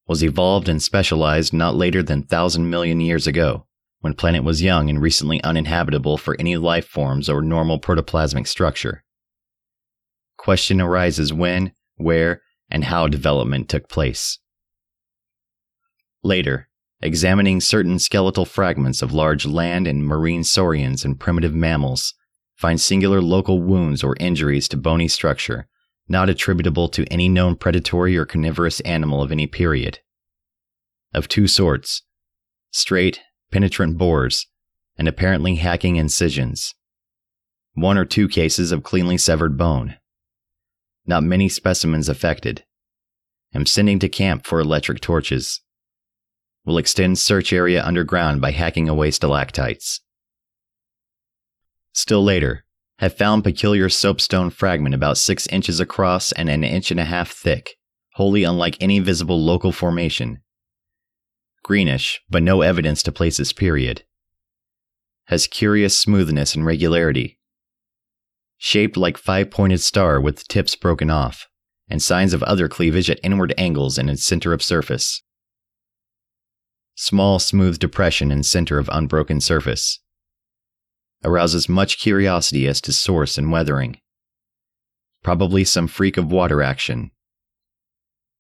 Was 0.08 0.24
evolved 0.24 0.68
and 0.68 0.82
specialized 0.82 1.54
not 1.54 1.76
later 1.76 2.02
than 2.02 2.24
thousand 2.24 2.70
million 2.70 3.00
years 3.00 3.28
ago, 3.28 3.67
when 4.02 4.14
planet 4.14 4.44
was 4.44 4.62
young 4.62 4.90
and 4.90 5.02
recently 5.02 5.44
uninhabitable 5.44 6.18
for 6.18 6.36
any 6.40 6.58
life 6.58 6.88
forms 6.88 7.30
or 7.30 7.42
normal 7.42 7.80
protoplasmic 7.80 8.48
structure. 8.48 9.04
Question 10.38 10.80
arises 10.80 11.34
when, 11.34 11.74
where, 11.96 12.42
and 12.70 12.86
how 12.86 13.08
development 13.08 13.70
took 13.70 13.90
place. 13.90 14.40
Later, 16.24 16.70
examining 17.02 17.62
certain 17.62 18.00
skeletal 18.00 18.46
fragments 18.46 19.02
of 19.02 19.14
large 19.14 19.46
land 19.46 19.88
and 19.88 20.06
marine 20.06 20.44
saurians 20.44 21.06
and 21.06 21.20
primitive 21.20 21.54
mammals, 21.54 22.14
find 22.56 22.82
singular 22.82 23.22
local 23.22 23.62
wounds 23.62 24.04
or 24.04 24.16
injuries 24.20 24.68
to 24.68 24.78
bony 24.78 25.08
structure, 25.08 25.68
not 26.08 26.30
attributable 26.30 26.88
to 26.90 27.06
any 27.06 27.30
known 27.30 27.56
predatory 27.56 28.18
or 28.18 28.26
carnivorous 28.26 28.80
animal 28.82 29.22
of 29.22 29.32
any 29.32 29.48
period. 29.48 30.00
Of 31.14 31.28
two 31.28 31.48
sorts 31.48 32.04
straight, 32.72 33.22
penetrant 33.52 33.98
bores, 33.98 34.48
and 34.98 35.08
apparently 35.08 35.56
hacking 35.56 35.96
incisions. 35.96 36.74
One 37.74 37.98
or 37.98 38.06
two 38.06 38.28
cases 38.28 38.72
of 38.72 38.84
cleanly 38.84 39.18
severed 39.18 39.58
bone. 39.58 39.96
Not 41.06 41.24
many 41.24 41.48
specimens 41.48 42.10
affected. 42.10 42.66
Am 43.54 43.66
sending 43.66 44.00
to 44.00 44.10
camp 44.10 44.46
for 44.46 44.60
electric 44.60 45.00
torches. 45.00 45.62
will 46.66 46.78
extend 46.78 47.18
search 47.18 47.54
area 47.54 47.82
underground 47.86 48.42
by 48.42 48.52
hacking 48.52 48.90
away 48.90 49.10
stalactites. 49.10 50.02
Still 51.94 52.24
later, 52.24 52.66
have 53.00 53.16
found 53.16 53.44
peculiar 53.44 53.90
soapstone 53.90 54.50
fragment 54.50 54.94
about 54.94 55.18
6 55.18 55.48
inches 55.48 55.80
across 55.80 56.32
and 56.34 56.50
an 56.50 56.64
inch 56.64 56.92
and 56.92 57.00
a 57.00 57.06
half 57.06 57.32
thick, 57.32 57.78
wholly 58.16 58.44
unlike 58.44 58.76
any 58.82 59.00
visible 59.00 59.42
local 59.42 59.72
formation. 59.72 60.42
Greenish, 61.68 62.22
but 62.30 62.42
no 62.42 62.62
evidence 62.62 63.04
to 63.04 63.12
place 63.12 63.42
its 63.42 63.52
period. 63.52 64.06
Has 65.26 65.48
curious 65.48 66.00
smoothness 66.00 66.56
and 66.56 66.66
regularity. 66.66 67.42
Shaped 68.58 68.96
like 68.96 69.18
five-pointed 69.18 69.82
star 69.82 70.22
with 70.22 70.48
tips 70.48 70.78
broken 70.78 71.10
off, 71.10 71.50
and 71.90 72.02
signs 72.02 72.34
of 72.34 72.42
other 72.44 72.70
cleavage 72.70 73.10
at 73.10 73.20
inward 73.22 73.54
angles 73.58 73.98
in 73.98 74.08
its 74.08 74.24
center 74.24 74.54
of 74.54 74.64
surface. 74.64 75.22
Small 76.96 77.38
smooth 77.38 77.80
depression 77.80 78.32
in 78.32 78.44
center 78.44 78.80
of 78.80 78.90
unbroken 78.90 79.42
surface 79.42 80.00
arouses 81.26 81.68
much 81.68 82.00
curiosity 82.00 82.66
as 82.66 82.80
to 82.80 82.94
source 82.94 83.38
and 83.38 83.52
weathering. 83.52 83.98
Probably 85.22 85.66
some 85.66 85.88
freak 85.88 86.16
of 86.16 86.32
water 86.32 86.62
action. 86.62 87.12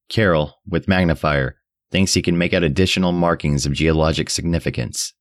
Carroll, 0.07 0.61
with 0.65 0.87
magnifier, 0.87 1.56
thinks 1.91 2.13
he 2.13 2.21
can 2.21 2.37
make 2.37 2.53
out 2.53 2.63
additional 2.63 3.11
markings 3.11 3.65
of 3.65 3.73
geologic 3.73 4.29
significance. 4.29 5.13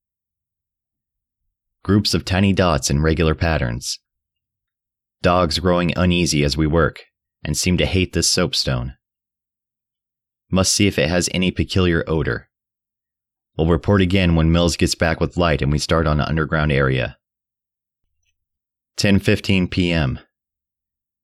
Groups 1.83 2.15
of 2.15 2.25
tiny 2.25 2.53
dots 2.53 2.91
in 2.91 3.03
regular 3.03 3.35
patterns. 3.35 3.99
Dogs 5.23 5.59
growing 5.59 5.93
uneasy 5.97 6.45
as 6.45 6.57
we 6.57 6.67
work 6.67 7.05
and 7.45 7.57
seem 7.57 7.77
to 7.77 7.87
hate 7.87 8.13
this 8.13 8.31
soapstone. 8.31 8.95
Must 10.51 10.73
see 10.73 10.87
if 10.87 10.99
it 10.99 11.09
has 11.09 11.29
any 11.33 11.51
peculiar 11.51 12.05
odor. 12.07 12.49
We'll 13.57 13.69
report 13.69 14.03
again 14.03 14.35
when 14.35 14.53
Mills 14.53 14.77
gets 14.77 14.95
back 14.95 15.21
with 15.21 15.37
light 15.37 15.63
and 15.63 15.73
we 15.73 15.79
start 15.79 16.07
on 16.07 16.19
the 16.19 16.29
underground 16.29 16.73
area. 16.73 17.17
10:15 18.99 19.71
p.m. 19.71 20.19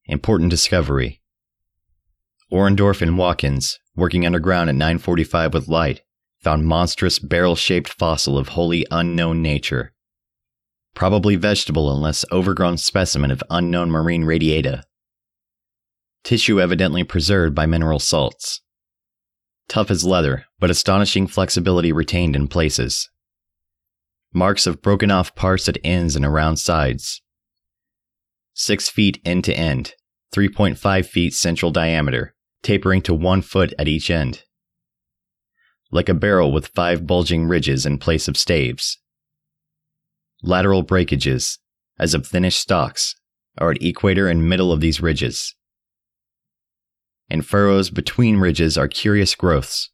Important 0.07 0.51
discovery. 0.51 1.21
Orendorf 2.53 3.01
and 3.01 3.17
Watkins, 3.17 3.79
working 3.95 4.25
underground 4.25 4.71
at 4.71 4.77
9:45 4.77 5.55
with 5.55 5.69
light, 5.69 6.03
found 6.39 6.67
monstrous 6.67 7.19
barrel-shaped 7.19 7.89
fossil 7.89 8.37
of 8.39 8.49
wholly 8.49 8.87
unknown 8.91 9.43
nature. 9.43 9.93
Probably 10.95 11.37
vegetable 11.37 11.95
unless 11.95 12.25
overgrown 12.31 12.79
specimen 12.79 13.31
of 13.31 13.43
unknown 13.49 13.91
marine 13.91 14.25
radiata. 14.25 14.85
Tissue 16.25 16.61
evidently 16.61 17.05
preserved 17.05 17.55
by 17.55 17.67
mineral 17.67 17.99
salts. 17.99 18.61
Tough 19.69 19.91
as 19.91 20.05
leather, 20.05 20.45
but 20.59 20.71
astonishing 20.71 21.27
flexibility 21.27 21.93
retained 21.93 22.37
in 22.37 22.49
places. 22.49 23.09
Marks 24.35 24.67
of 24.67 24.83
broken 24.83 25.11
off 25.11 25.35
parts 25.35 25.69
at 25.69 25.79
ends 25.85 26.17
and 26.17 26.25
around 26.25 26.57
sides 26.57 27.23
6 28.55 28.89
feet 28.89 29.21
end 29.25 29.45
to 29.45 29.55
end, 29.55 29.95
3.5 30.35 31.07
feet 31.07 31.33
central 31.33 31.71
diameter, 31.71 32.35
tapering 32.63 33.03
to 33.03 33.15
1 33.15 33.43
foot 33.43 33.75
at 33.79 33.89
each 33.89 34.11
end. 34.11 34.45
Like 35.91 36.09
a 36.09 36.15
barrel 36.15 36.53
with 36.53 36.69
five 36.69 37.07
bulging 37.07 37.47
ridges 37.47 37.85
in 37.85 37.99
place 37.99 38.29
of 38.29 38.37
staves. 38.37 38.99
Lateral 40.43 40.83
breakages, 40.83 41.59
as 41.99 42.15
of 42.15 42.27
finished 42.27 42.61
stalks, 42.61 43.15
are 43.59 43.73
at 43.73 43.83
equator 43.83 44.29
and 44.29 44.49
middle 44.49 44.73
of 44.73 44.81
these 44.81 45.01
ridges. 45.01 45.55
And 47.29 47.47
furrows 47.47 47.91
between 47.91 48.37
ridges 48.37 48.77
are 48.79 48.89
curious 48.89 49.35
growths. 49.35 49.91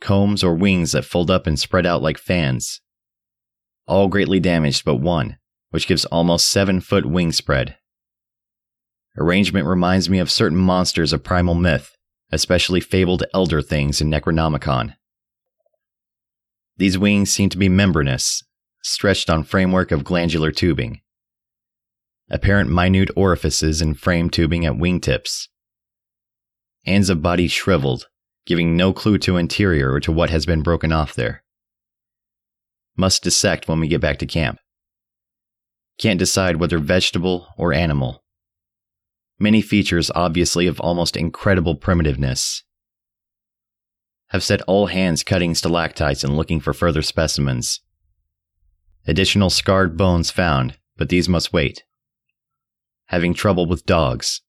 Combs 0.00 0.44
or 0.44 0.54
wings 0.54 0.92
that 0.92 1.04
fold 1.04 1.30
up 1.30 1.46
and 1.46 1.58
spread 1.58 1.86
out 1.86 2.02
like 2.02 2.18
fans. 2.18 2.80
All 3.86 4.08
greatly 4.08 4.40
damaged 4.40 4.84
but 4.84 4.96
one, 4.96 5.38
which 5.70 5.86
gives 5.86 6.04
almost 6.06 6.48
7 6.48 6.80
foot 6.80 7.06
wing 7.06 7.32
spread. 7.32 7.76
Arrangement 9.16 9.66
reminds 9.66 10.10
me 10.10 10.18
of 10.18 10.30
certain 10.30 10.58
monsters 10.58 11.12
of 11.12 11.22
primal 11.22 11.54
myth, 11.54 11.96
especially 12.32 12.80
fabled 12.80 13.24
elder 13.32 13.62
things 13.62 14.00
in 14.00 14.10
Necronomicon. 14.10 14.94
These 16.76 16.98
wings 16.98 17.32
seem 17.32 17.48
to 17.50 17.58
be 17.58 17.68
membranous, 17.68 18.42
stretched 18.82 19.30
on 19.30 19.44
framework 19.44 19.92
of 19.92 20.02
glandular 20.02 20.50
tubing. 20.50 21.00
Apparent 22.28 22.70
minute 22.70 23.10
orifices 23.14 23.80
in 23.80 23.94
frame 23.94 24.30
tubing 24.30 24.66
at 24.66 24.72
wingtips. 24.72 25.46
Ends 26.84 27.08
of 27.08 27.22
body 27.22 27.46
shriveled, 27.46 28.08
giving 28.46 28.76
no 28.76 28.92
clue 28.92 29.18
to 29.18 29.36
interior 29.36 29.92
or 29.92 30.00
to 30.00 30.10
what 30.10 30.30
has 30.30 30.44
been 30.44 30.62
broken 30.62 30.90
off 30.90 31.14
there. 31.14 31.44
Must 32.96 33.22
dissect 33.22 33.68
when 33.68 33.78
we 33.78 33.88
get 33.88 34.00
back 34.00 34.18
to 34.18 34.26
camp. 34.26 34.58
Can't 35.98 36.18
decide 36.18 36.56
whether 36.56 36.78
vegetable 36.78 37.46
or 37.56 37.72
animal. 37.72 38.23
Many 39.38 39.60
features 39.60 40.10
obviously 40.14 40.66
of 40.66 40.80
almost 40.80 41.16
incredible 41.16 41.76
primitiveness. 41.76 42.62
Have 44.28 44.42
set 44.42 44.62
all 44.62 44.86
hands 44.86 45.22
cutting 45.22 45.54
stalactites 45.54 46.24
and 46.24 46.36
looking 46.36 46.60
for 46.60 46.72
further 46.72 47.02
specimens. 47.02 47.80
Additional 49.06 49.50
scarred 49.50 49.96
bones 49.96 50.30
found, 50.30 50.78
but 50.96 51.08
these 51.08 51.28
must 51.28 51.52
wait. 51.52 51.84
Having 53.06 53.34
trouble 53.34 53.66
with 53.66 53.86
dogs. 53.86 54.40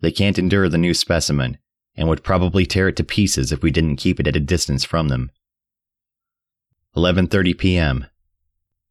They 0.00 0.12
can't 0.12 0.38
endure 0.38 0.68
the 0.68 0.78
new 0.78 0.94
specimen 0.94 1.58
and 1.96 2.08
would 2.08 2.22
probably 2.22 2.64
tear 2.64 2.88
it 2.88 2.96
to 2.96 3.04
pieces 3.04 3.50
if 3.50 3.62
we 3.62 3.72
didn't 3.72 3.96
keep 3.96 4.20
it 4.20 4.28
at 4.28 4.36
a 4.36 4.40
distance 4.40 4.84
from 4.84 5.08
them. 5.08 5.30
11:30 6.96 7.58
p.m. 7.58 8.06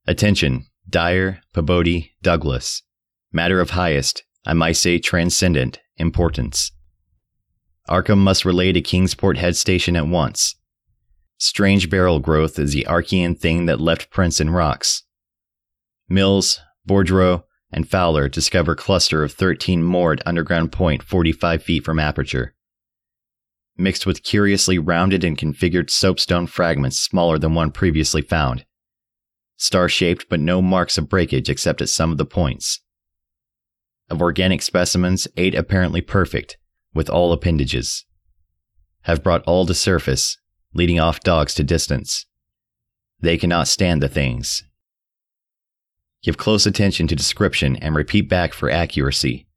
Attention, 0.06 0.66
Dyer, 0.88 1.42
Pabodie, 1.54 2.12
Douglas. 2.22 2.84
Matter 3.32 3.60
of 3.60 3.72
highest, 3.72 4.24
I 4.48 4.54
might 4.54 4.78
say 4.78 4.98
transcendent, 4.98 5.80
importance. 5.98 6.72
Arkham 7.90 8.20
must 8.20 8.46
relay 8.46 8.72
to 8.72 8.80
Kingsport 8.80 9.38
Head 9.38 9.58
Station 9.58 9.98
at 9.98 10.08
once. 10.08 10.56
Strange 11.38 11.90
barrel 11.90 12.20
growth 12.20 12.58
is 12.58 12.72
the 12.72 12.88
Archean 12.88 13.38
thing 13.38 13.66
that 13.66 13.82
left 13.82 14.10
prints 14.10 14.40
in 14.40 14.50
rocks. 14.50 15.04
Mills, 16.08 16.62
Boudreaux, 16.88 17.44
and 17.74 17.90
Fowler 17.90 18.30
discover 18.30 18.74
cluster 18.74 19.22
of 19.22 19.34
13 19.34 19.84
moored 19.84 20.24
underground 20.26 20.72
point 20.72 21.04
45 21.04 21.62
feet 21.62 21.84
from 21.84 22.00
aperture. 22.00 22.56
Mixed 23.78 24.06
with 24.06 24.24
curiously 24.24 24.80
rounded 24.80 25.26
and 25.26 25.38
configured 25.38 25.90
soapstone 25.90 26.48
fragments 26.48 27.02
smaller 27.02 27.38
than 27.38 27.54
one 27.54 27.72
previously 27.72 28.22
found 28.22 28.66
star 29.58 29.90
shaped 29.90 30.28
but 30.30 30.40
no 30.40 30.62
marks 30.62 30.98
of 30.98 31.10
breakage 31.10 31.50
except 31.50 31.82
at 31.82 31.90
some 31.90 32.12
of 32.12 32.18
the 32.18 32.26
points. 32.26 32.80
Of 34.10 34.22
organic 34.22 34.62
specimens, 34.62 35.28
eight 35.36 35.54
apparently 35.54 36.02
perfect, 36.02 36.58
with 36.94 37.10
all 37.10 37.34
appendages. 37.34 38.06
Have 39.02 39.24
brought 39.24 39.44
all 39.44 39.66
to 39.66 39.74
surface, 39.74 40.38
leading 40.74 41.00
off 41.00 41.20
dogs 41.20 41.54
to 41.56 41.64
distance. 41.64 42.26
They 43.20 43.38
cannot 43.38 43.68
stand 43.68 44.02
the 44.02 44.08
things. 44.08 44.64
Give 46.24 46.38
close 46.38 46.66
attention 46.66 47.08
to 47.08 47.16
description 47.16 47.76
and 47.78 47.96
repeat 47.96 48.30
back 48.30 48.54
for 48.54 48.70
accuracy. 48.70 49.48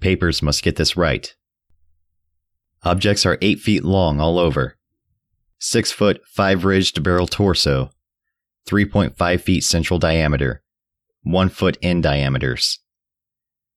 Papers 0.00 0.42
must 0.42 0.62
get 0.62 0.76
this 0.76 0.96
right. 0.96 1.34
Objects 2.82 3.24
are 3.26 3.38
8 3.40 3.58
feet 3.60 3.84
long 3.84 4.20
all 4.20 4.38
over. 4.38 4.76
6 5.58 5.90
foot, 5.92 6.20
5 6.26 6.64
ridged 6.64 7.02
barrel 7.02 7.26
torso, 7.26 7.90
3.5 8.68 9.40
feet 9.40 9.64
central 9.64 9.98
diameter, 9.98 10.62
1 11.22 11.48
foot 11.48 11.78
in 11.80 12.00
diameters. 12.00 12.80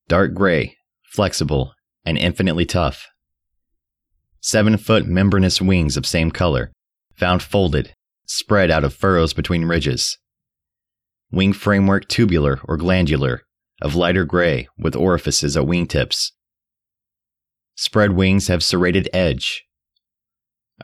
Dark 0.10 0.34
gray, 0.34 0.76
flexible, 1.04 1.74
and 2.04 2.18
infinitely 2.18 2.66
tough. 2.66 3.08
7 4.42 4.76
foot 4.78 5.06
membranous 5.06 5.62
wings 5.62 5.96
of 5.96 6.08
same 6.08 6.32
color, 6.32 6.72
found 7.14 7.44
folded, 7.44 7.94
spread 8.26 8.72
out 8.72 8.84
of 8.84 8.94
furrows 8.94 9.34
between 9.34 9.66
ridges. 9.66 10.18
Wing 11.32 11.54
framework 11.54 12.08
tubular 12.08 12.60
or 12.66 12.76
glandular, 12.76 13.44
of 13.84 13.94
lighter 13.94 14.26
gray 14.26 14.68
with 14.80 14.96
orifices 14.96 15.56
at 15.56 15.66
wingtips. 15.66 16.32
Spread 17.76 18.14
wings 18.14 18.48
have 18.48 18.64
serrated 18.64 19.08
edge, 19.14 19.64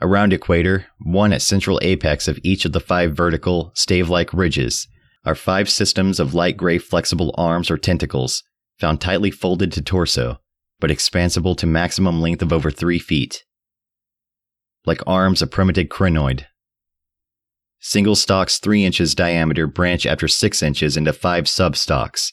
Around 0.02 0.34
equator, 0.34 0.86
one 0.98 1.32
at 1.32 1.42
central 1.42 1.80
apex 1.82 2.28
of 2.28 2.38
each 2.44 2.64
of 2.64 2.72
the 2.72 2.80
five 2.80 3.16
vertical, 3.16 3.72
stave 3.74 4.08
like 4.10 4.32
ridges, 4.32 4.86
are 5.24 5.34
five 5.34 5.68
systems 5.70 6.20
of 6.20 6.34
light 6.34 6.56
gray 6.56 6.78
flexible 6.78 7.34
arms 7.36 7.72
or 7.72 7.78
tentacles, 7.78 8.44
found 8.78 9.00
tightly 9.00 9.30
folded 9.30 9.72
to 9.72 9.82
torso, 9.82 10.38
but 10.80 10.90
expansible 10.90 11.54
to 11.54 11.66
maximum 11.66 12.20
length 12.20 12.42
of 12.42 12.52
over 12.52 12.70
three 12.70 12.98
feet. 12.98 13.44
Like 14.84 15.00
arms 15.06 15.42
of 15.42 15.50
primitive 15.50 15.88
crinoid. 15.88 16.46
Single 17.80 18.16
stalks 18.16 18.58
3 18.58 18.84
inches 18.84 19.14
diameter 19.14 19.66
branch 19.66 20.06
after 20.06 20.28
6 20.28 20.62
inches 20.62 20.96
into 20.96 21.12
5 21.12 21.44
substalks, 21.44 22.32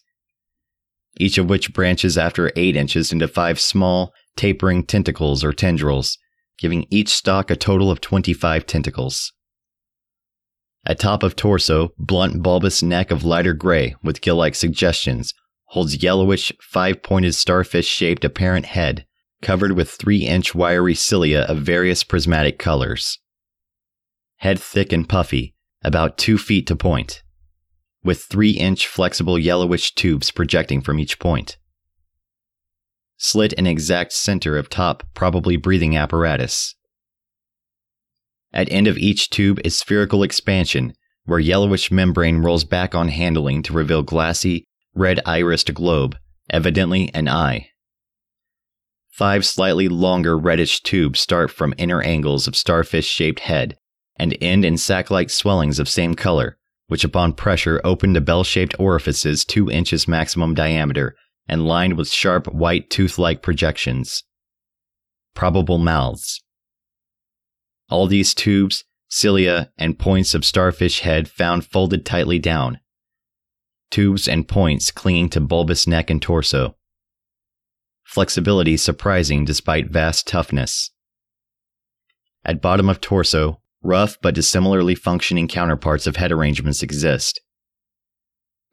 each 1.20 1.38
of 1.38 1.50
which 1.50 1.74
branches 1.74 2.18
after 2.18 2.52
8 2.56 2.76
inches 2.76 3.12
into 3.12 3.28
5 3.28 3.60
small, 3.60 4.14
tapering 4.36 4.86
tentacles 4.86 5.44
or 5.44 5.54
tendrils 5.54 6.18
giving 6.58 6.86
each 6.90 7.10
stalk 7.10 7.50
a 7.50 7.56
total 7.56 7.92
of 7.92 8.02
25 8.02 8.66
tentacles. 8.66 9.34
At 10.86 11.00
top 11.00 11.24
of 11.24 11.36
torso, 11.36 11.90
blunt 11.98 12.44
bulbous 12.44 12.84
neck 12.84 13.12
of 13.12 13.24
lighter 13.24 13.54
gray 13.54 13.96
with 14.04 14.22
gill 14.22 14.36
like 14.36 14.56
suggestions, 14.56 15.34
holds 15.74 16.04
yellowish, 16.04 16.54
five 16.62 17.02
pointed 17.02 17.34
starfish 17.34 17.88
shaped 17.88 18.24
apparent 18.24 18.64
head, 18.64 19.08
covered 19.42 19.72
with 19.72 19.90
3 19.90 20.18
inch 20.18 20.54
wiry 20.54 20.94
cilia 20.94 21.42
of 21.42 21.58
various 21.58 22.04
prismatic 22.04 22.60
colors. 22.60 23.18
Head 24.38 24.60
thick 24.60 24.94
and 24.94 25.10
puffy, 25.10 25.56
about 25.84 26.20
2 26.20 26.38
feet 26.38 26.68
to 26.68 26.76
point, 26.76 27.24
with 28.04 28.22
3 28.26 28.52
inch 28.52 28.86
flexible 28.86 29.40
yellowish 29.40 29.96
tubes 29.96 30.30
projecting 30.30 30.80
from 30.80 31.00
each 31.00 31.18
point. 31.18 31.58
Slit 33.18 33.54
in 33.54 33.66
exact 33.66 34.14
center 34.14 34.58
of 34.58 34.70
top, 34.70 35.02
probably 35.16 35.58
breathing 35.58 35.98
apparatus. 35.98 36.76
At 38.54 38.72
end 38.72 38.86
of 38.86 39.00
each 39.00 39.32
tube 39.32 39.60
is 39.64 39.76
spherical 39.76 40.22
expansion, 40.22 40.94
where 41.26 41.40
yellowish 41.40 41.90
membrane 41.90 42.44
rolls 42.44 42.64
back 42.64 42.94
on 42.94 43.08
handling 43.08 43.64
to 43.64 43.74
reveal 43.74 44.04
glassy, 44.04 44.68
red 44.94 45.20
irised 45.26 45.74
globe, 45.74 46.18
evidently 46.50 47.10
an 47.14 47.28
eye. 47.28 47.70
Five 49.10 49.46
slightly 49.46 49.88
longer 49.88 50.38
reddish 50.38 50.82
tubes 50.82 51.20
start 51.20 51.52
from 51.52 51.74
inner 51.78 52.02
angles 52.02 52.48
of 52.48 52.56
starfish 52.56 53.06
shaped 53.06 53.42
head 53.42 53.78
and 54.16 54.38
end 54.42 54.66
in 54.66 54.78
sac 54.78 55.12
like 55.12 55.30
swellings 55.30 55.80
of 55.80 55.90
same 55.90 56.14
color, 56.16 56.58
which 56.88 57.04
upon 57.04 57.34
pressure 57.34 57.82
open 57.84 58.14
to 58.14 58.22
bell 58.22 58.44
shaped 58.44 58.76
orifices 58.80 59.46
two 59.46 59.70
inches 59.70 60.08
maximum 60.08 60.54
diameter 60.54 61.16
and 61.48 61.68
lined 61.68 61.98
with 61.98 62.10
sharp 62.10 62.48
white 62.48 62.90
tooth 62.90 63.18
like 63.18 63.42
projections. 63.42 64.24
Probable 65.34 65.78
mouths. 65.78 66.42
All 67.90 68.08
these 68.08 68.34
tubes, 68.34 68.86
cilia, 69.10 69.72
and 69.78 70.00
points 70.00 70.34
of 70.34 70.46
starfish 70.46 71.02
head 71.02 71.30
found 71.30 71.66
folded 71.66 72.06
tightly 72.06 72.40
down. 72.40 72.80
Tubes 73.94 74.28
and 74.28 74.48
points 74.48 74.90
clinging 74.90 75.30
to 75.30 75.40
bulbous 75.40 75.86
neck 75.86 76.10
and 76.10 76.20
torso. 76.20 76.76
Flexibility 78.04 78.76
surprising 78.76 79.46
despite 79.46 79.92
vast 79.92 80.28
toughness. 80.28 80.90
At 82.44 82.60
bottom 82.60 82.90
of 82.90 83.02
torso, 83.02 83.62
rough 83.84 84.18
but 84.20 84.34
dissimilarly 84.34 84.96
functioning 84.96 85.48
counterparts 85.48 86.08
of 86.08 86.16
head 86.16 86.32
arrangements 86.32 86.82
exist. 86.82 87.40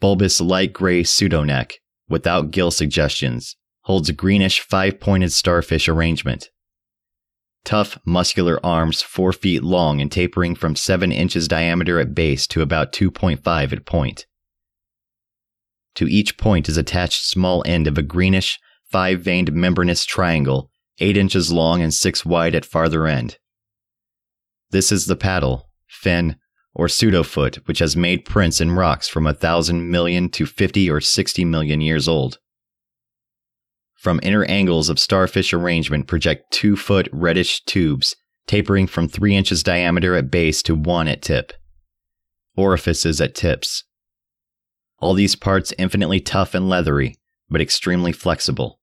Bulbous 0.01 0.41
light 0.41 0.73
gray 0.73 1.03
pseudoneck, 1.03 1.73
without 2.09 2.51
gill 2.51 2.71
suggestions, 2.71 3.57
holds 3.83 4.09
a 4.09 4.15
greenish 4.15 4.61
five 4.61 5.01
pointed 5.01 5.33
starfish 5.33 5.87
arrangement. 5.87 6.49
Tough, 7.67 7.99
muscular 8.07 8.59
arms 8.65 9.03
4 9.03 9.35
feet 9.35 9.63
long 9.63 10.01
and 10.01 10.11
tapering 10.11 10.55
from 10.55 10.75
7 10.75 11.13
inches 11.13 11.47
diameter 11.47 12.01
at 12.01 12.15
base 12.15 12.47
to 12.47 12.63
about 12.63 12.95
2.5 12.95 13.73
at 13.75 13.85
point. 13.85 14.25
To 15.97 16.07
each 16.07 16.37
point 16.39 16.69
is 16.69 16.77
attached 16.77 17.25
small 17.25 17.63
end 17.67 17.87
of 17.87 17.99
a 17.99 18.03
greenish, 18.03 18.59
five 18.91 19.21
veined 19.21 19.53
membranous 19.53 20.05
triangle, 20.05 20.71
8 20.99 21.17
inches 21.17 21.51
long 21.51 21.83
and 21.83 21.93
6 21.93 22.25
wide 22.25 22.55
at 22.55 22.65
farther 22.65 23.07
end. 23.07 23.39
This 24.71 24.93
is 24.93 25.07
the 25.07 25.17
paddle, 25.17 25.69
fin, 25.89 26.37
or 26.75 26.89
pseudofoot 26.89 27.57
which 27.67 27.81
has 27.81 27.97
made 27.97 28.25
prints 28.25 28.61
in 28.61 28.71
rocks 28.71 29.09
from 29.09 29.27
a 29.27 29.35
thousand 29.35 29.91
million 29.91 30.29
to 30.31 30.47
50 30.47 30.91
or 30.91 31.01
60 31.01 31.45
million 31.45 31.81
years 31.81 32.07
old. 32.07 32.39
From 33.97 34.21
inner 34.23 34.45
angles 34.45 34.89
of 34.89 34.99
starfish 34.99 35.53
arrangement 35.53 36.07
project 36.07 36.51
two 36.53 36.77
foot 36.77 37.09
reddish 37.13 37.63
tubes, 37.65 38.17
tapering 38.47 38.87
from 38.87 39.09
3 39.09 39.37
inches 39.37 39.63
diameter 39.63 40.15
at 40.15 40.31
base 40.31 40.63
to 40.63 40.75
1 40.75 41.09
at 41.09 41.23
tip. 41.23 41.53
Orifices 42.57 43.21
at 43.21 43.35
tips. 43.35 43.85
All 45.01 45.15
these 45.15 45.35
parts 45.35 45.73
infinitely 45.79 46.21
tough 46.21 46.55
and 46.55 46.69
leathery, 46.69 47.17
but 47.49 47.61
extremely 47.61 48.13
flexible. 48.13 48.81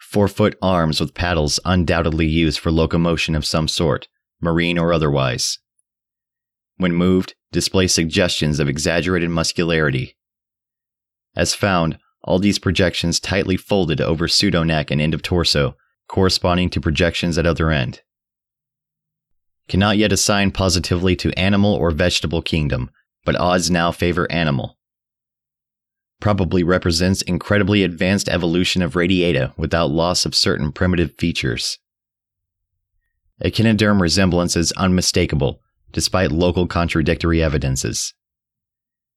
Four 0.00 0.28
foot 0.28 0.58
arms 0.60 1.00
with 1.00 1.14
paddles 1.14 1.60
undoubtedly 1.64 2.26
used 2.26 2.58
for 2.58 2.70
locomotion 2.70 3.34
of 3.34 3.46
some 3.46 3.68
sort, 3.68 4.08
marine 4.40 4.78
or 4.78 4.92
otherwise. 4.92 5.58
When 6.76 6.94
moved, 6.94 7.34
display 7.52 7.86
suggestions 7.86 8.58
of 8.58 8.68
exaggerated 8.68 9.30
muscularity. 9.30 10.16
As 11.36 11.54
found, 11.54 11.98
all 12.24 12.38
these 12.38 12.58
projections 12.58 13.20
tightly 13.20 13.56
folded 13.56 14.00
over 14.00 14.28
pseudo 14.28 14.64
neck 14.64 14.90
and 14.90 15.00
end 15.00 15.14
of 15.14 15.22
torso, 15.22 15.76
corresponding 16.08 16.68
to 16.70 16.80
projections 16.80 17.38
at 17.38 17.46
other 17.46 17.70
end. 17.70 18.02
Cannot 19.68 19.96
yet 19.96 20.12
assign 20.12 20.50
positively 20.50 21.16
to 21.16 21.38
animal 21.38 21.72
or 21.72 21.90
vegetable 21.90 22.42
kingdom, 22.42 22.90
but 23.24 23.36
odds 23.36 23.70
now 23.70 23.92
favor 23.92 24.30
animal. 24.30 24.78
Probably 26.20 26.62
represents 26.62 27.22
incredibly 27.22 27.82
advanced 27.82 28.28
evolution 28.28 28.82
of 28.82 28.94
radiata 28.94 29.52
without 29.56 29.90
loss 29.90 30.24
of 30.24 30.34
certain 30.34 30.72
primitive 30.72 31.14
features. 31.18 31.78
Echinoderm 33.44 34.00
resemblance 34.00 34.54
is 34.54 34.72
unmistakable, 34.72 35.60
despite 35.90 36.30
local 36.30 36.66
contradictory 36.66 37.42
evidences. 37.42 38.14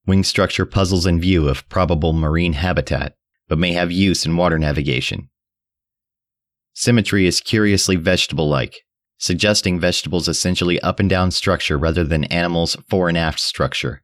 Wing 0.07 0.23
structure 0.23 0.65
puzzles 0.65 1.05
in 1.05 1.19
view 1.19 1.47
of 1.47 1.67
probable 1.69 2.13
marine 2.13 2.53
habitat, 2.53 3.15
but 3.47 3.59
may 3.59 3.73
have 3.73 3.91
use 3.91 4.25
in 4.25 4.35
water 4.35 4.57
navigation. 4.57 5.29
Symmetry 6.73 7.25
is 7.25 7.39
curiously 7.39 7.95
vegetable 7.95 8.49
like, 8.49 8.81
suggesting 9.25 9.79
vegetables' 9.79 10.27
essentially 10.27 10.79
up 10.81 10.99
and 10.99 11.09
down 11.09 11.31
structure 11.31 11.79
rather 11.79 12.03
than 12.03 12.25
animals' 12.25 12.77
fore 12.87 13.09
and 13.09 13.17
aft 13.17 13.39
structure. 13.39 14.03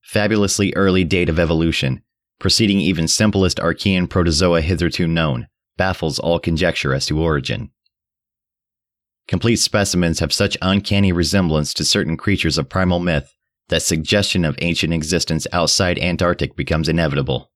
Fabulously 0.00 0.72
early 0.74 1.04
date 1.04 1.28
of 1.28 1.38
evolution, 1.38 2.02
preceding 2.38 2.80
even 2.80 3.06
simplest 3.06 3.58
Archean 3.58 4.08
protozoa 4.08 4.62
hitherto 4.62 5.06
known, 5.06 5.46
baffles 5.76 6.18
all 6.18 6.38
conjecture 6.38 6.94
as 6.94 7.04
to 7.04 7.20
origin. 7.20 7.70
Complete 9.28 9.56
specimens 9.56 10.20
have 10.20 10.32
such 10.32 10.56
uncanny 10.62 11.12
resemblance 11.12 11.74
to 11.74 11.84
certain 11.84 12.16
creatures 12.16 12.56
of 12.56 12.70
primal 12.70 12.98
myth 12.98 13.34
that 13.68 13.82
suggestion 13.82 14.46
of 14.46 14.56
ancient 14.62 14.94
existence 14.94 15.46
outside 15.52 15.98
Antarctic 15.98 16.56
becomes 16.56 16.88
inevitable. 16.88 17.49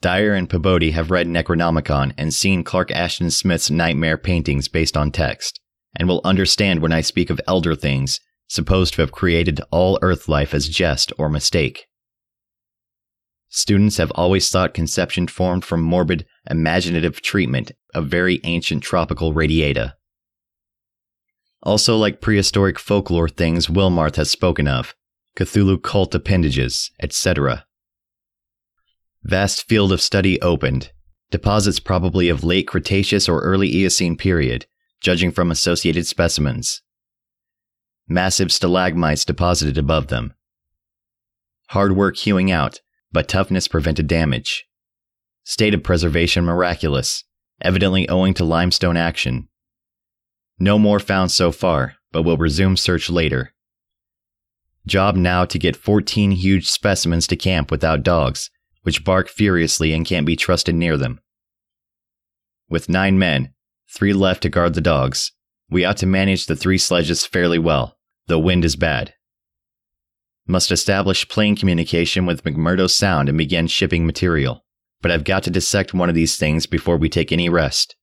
Dyer 0.00 0.32
and 0.34 0.48
Pabodie 0.48 0.92
have 0.92 1.10
read 1.10 1.26
Necronomicon 1.26 2.12
and 2.16 2.32
seen 2.32 2.62
Clark 2.62 2.92
Ashton 2.92 3.30
Smith's 3.30 3.70
nightmare 3.70 4.16
paintings 4.16 4.68
based 4.68 4.96
on 4.96 5.10
text, 5.10 5.60
and 5.96 6.08
will 6.08 6.20
understand 6.24 6.80
when 6.80 6.92
I 6.92 7.00
speak 7.00 7.30
of 7.30 7.40
elder 7.48 7.74
things 7.74 8.20
supposed 8.48 8.94
to 8.94 9.02
have 9.02 9.12
created 9.12 9.60
all 9.70 9.98
Earth 10.00 10.28
life 10.28 10.54
as 10.54 10.68
jest 10.68 11.12
or 11.18 11.28
mistake. 11.28 11.86
Students 13.48 13.96
have 13.96 14.12
always 14.12 14.48
thought 14.50 14.74
conception 14.74 15.26
formed 15.26 15.64
from 15.64 15.82
morbid, 15.82 16.26
imaginative 16.48 17.20
treatment 17.20 17.72
of 17.94 18.06
very 18.06 18.40
ancient 18.44 18.82
tropical 18.82 19.32
radiata. 19.32 19.94
Also, 21.62 21.96
like 21.96 22.20
prehistoric 22.20 22.78
folklore 22.78 23.28
things 23.28 23.66
Wilmarth 23.66 24.16
has 24.16 24.30
spoken 24.30 24.68
of, 24.68 24.94
Cthulhu 25.36 25.82
cult 25.82 26.14
appendages, 26.14 26.90
etc. 27.00 27.64
Vast 29.22 29.68
field 29.68 29.92
of 29.92 30.00
study 30.00 30.40
opened, 30.40 30.92
deposits 31.30 31.80
probably 31.80 32.28
of 32.28 32.44
late 32.44 32.66
Cretaceous 32.66 33.28
or 33.28 33.40
early 33.40 33.68
Eocene 33.68 34.16
period, 34.16 34.66
judging 35.00 35.30
from 35.32 35.50
associated 35.50 36.06
specimens. 36.06 36.82
Massive 38.08 38.50
stalagmites 38.50 39.24
deposited 39.24 39.76
above 39.76 40.06
them. 40.06 40.34
Hard 41.70 41.94
work 41.94 42.16
hewing 42.16 42.50
out, 42.50 42.80
but 43.12 43.28
toughness 43.28 43.68
prevented 43.68 44.06
damage. 44.06 44.66
State 45.44 45.74
of 45.74 45.82
preservation 45.82 46.44
miraculous, 46.44 47.24
evidently 47.60 48.08
owing 48.08 48.34
to 48.34 48.44
limestone 48.44 48.96
action. 48.96 49.48
No 50.58 50.78
more 50.78 51.00
found 51.00 51.30
so 51.30 51.52
far, 51.52 51.96
but 52.12 52.22
will 52.22 52.36
resume 52.36 52.76
search 52.76 53.10
later. 53.10 53.52
Job 54.86 55.16
now 55.16 55.44
to 55.44 55.58
get 55.58 55.76
14 55.76 56.30
huge 56.30 56.68
specimens 56.68 57.26
to 57.26 57.36
camp 57.36 57.70
without 57.70 58.02
dogs, 58.02 58.50
which 58.82 59.04
bark 59.04 59.28
furiously 59.28 59.92
and 59.92 60.06
can't 60.06 60.26
be 60.26 60.36
trusted 60.36 60.74
near 60.74 60.96
them. 60.96 61.20
With 62.68 62.88
nine 62.88 63.18
men, 63.18 63.54
three 63.90 64.12
left 64.12 64.42
to 64.42 64.48
guard 64.48 64.74
the 64.74 64.80
dogs, 64.80 65.32
we 65.70 65.84
ought 65.84 65.96
to 65.98 66.06
manage 66.06 66.46
the 66.46 66.56
three 66.56 66.78
sledges 66.78 67.26
fairly 67.26 67.58
well, 67.58 67.98
though 68.26 68.38
wind 68.38 68.64
is 68.64 68.76
bad. 68.76 69.14
Must 70.46 70.70
establish 70.70 71.28
plane 71.28 71.56
communication 71.56 72.24
with 72.24 72.42
McMurdo 72.44 72.88
Sound 72.90 73.28
and 73.28 73.36
begin 73.36 73.66
shipping 73.66 74.06
material, 74.06 74.64
but 75.02 75.10
I've 75.10 75.24
got 75.24 75.42
to 75.42 75.50
dissect 75.50 75.92
one 75.92 76.08
of 76.08 76.14
these 76.14 76.36
things 76.36 76.66
before 76.66 76.96
we 76.96 77.08
take 77.08 77.32
any 77.32 77.48
rest. 77.48 77.96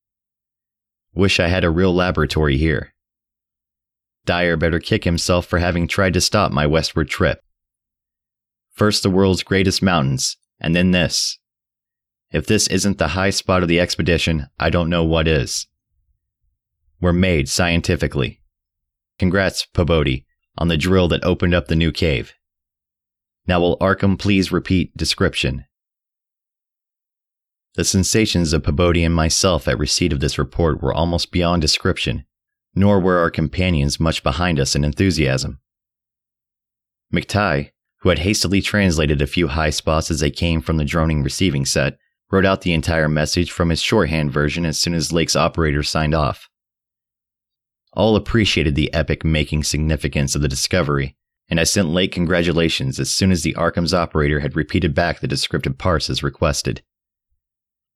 Wish 1.14 1.40
I 1.40 1.48
had 1.48 1.64
a 1.64 1.72
real 1.72 1.94
laboratory 1.94 2.58
here. 2.58 2.94
Dyer 4.26 4.58
better 4.58 4.80
kick 4.80 5.04
himself 5.04 5.46
for 5.46 5.60
having 5.60 5.88
tried 5.88 6.14
to 6.14 6.22
stop 6.22 6.52
my 6.52 6.68
westward 6.68 7.10
trip. 7.10 7.40
First 8.74 9.04
the 9.04 9.10
world's 9.10 9.44
greatest 9.44 9.82
mountains, 9.82 10.38
and 10.60 10.76
then 10.76 10.92
this. 10.92 11.38
If 12.32 12.48
this 12.48 12.68
isn't 12.68 12.98
the 12.98 13.10
high 13.10 13.30
spot 13.30 13.62
of 13.62 13.70
the 13.70 13.80
expedition, 13.80 14.48
I 14.60 14.70
don't 14.70 14.90
know 14.90 15.04
what 15.04 15.28
is. 15.28 15.68
We're 17.00 17.14
made 17.14 17.50
scientifically. 17.50 18.42
Congrats, 19.20 19.68
Pabodie, 19.74 20.26
on 20.58 20.68
the 20.68 20.78
drill 20.78 21.08
that 21.10 21.24
opened 21.24 21.54
up 21.54 21.68
the 21.68 21.76
new 21.76 21.92
cave. 21.92 22.34
Now, 23.48 23.60
will 23.60 23.78
Arkham 23.78 24.18
please 24.18 24.52
repeat 24.52 24.96
description? 24.98 25.66
The 27.76 27.84
sensations 27.84 28.54
of 28.54 28.64
Pabodie 28.64 29.06
and 29.06 29.14
myself 29.14 29.68
at 29.68 29.78
receipt 29.78 30.14
of 30.14 30.20
this 30.22 30.38
report 30.38 30.82
were 30.82 30.94
almost 30.94 31.32
beyond 31.32 31.62
description, 31.62 32.26
nor 32.74 33.00
were 33.00 33.20
our 33.20 33.30
companions 33.30 34.00
much 34.00 34.24
behind 34.24 34.60
us 34.60 34.76
in 34.76 34.84
enthusiasm. 34.84 35.60
McTighe, 37.14 37.72
who 38.06 38.10
had 38.10 38.20
hastily 38.20 38.62
translated 38.62 39.20
a 39.20 39.26
few 39.26 39.48
high 39.48 39.72
spots 39.72 40.12
as 40.12 40.20
they 40.20 40.30
came 40.30 40.62
from 40.62 40.78
the 40.78 40.86
droning 40.86 41.24
receiving 41.24 41.66
set, 41.66 41.98
wrote 42.30 42.46
out 42.46 42.62
the 42.62 42.72
entire 42.72 43.10
message 43.10 43.50
from 43.50 43.70
his 43.70 43.82
shorthand 43.82 44.32
version 44.32 44.64
as 44.64 44.80
soon 44.80 44.94
as 44.94 45.12
Lake's 45.12 45.36
operator 45.36 45.82
signed 45.82 46.14
off. 46.14 46.48
All 47.94 48.16
appreciated 48.16 48.76
the 48.76 48.94
epic 48.94 49.26
making 49.26 49.64
significance 49.64 50.36
of 50.36 50.44
the 50.44 50.48
discovery, 50.48 51.18
and 51.50 51.60
I 51.60 51.64
sent 51.64 51.90
Lake 51.90 52.12
congratulations 52.12 53.00
as 53.00 53.12
soon 53.12 53.32
as 53.32 53.42
the 53.42 53.56
Arkham's 53.56 53.92
operator 53.92 54.40
had 54.40 54.56
repeated 54.56 54.94
back 54.94 55.20
the 55.20 55.28
descriptive 55.28 55.80
parse 55.80 56.08
as 56.08 56.22
requested. 56.22 56.84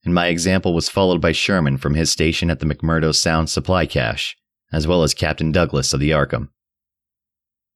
And 0.04 0.16
my 0.16 0.26
example 0.26 0.74
was 0.74 0.90
followed 0.90 1.22
by 1.22 1.34
Sherman 1.34 1.78
from 1.78 1.94
his 1.94 2.10
station 2.10 2.50
at 2.50 2.62
the 2.62 2.66
McMurdo 2.66 3.14
Sound 3.14 3.52
supply 3.52 3.86
cache, 3.86 4.36
as 4.74 4.88
well 4.88 5.04
as 5.04 5.14
Captain 5.14 5.52
Douglas 5.52 5.94
of 5.94 6.00
the 6.00 6.10
Arkham. 6.10 6.50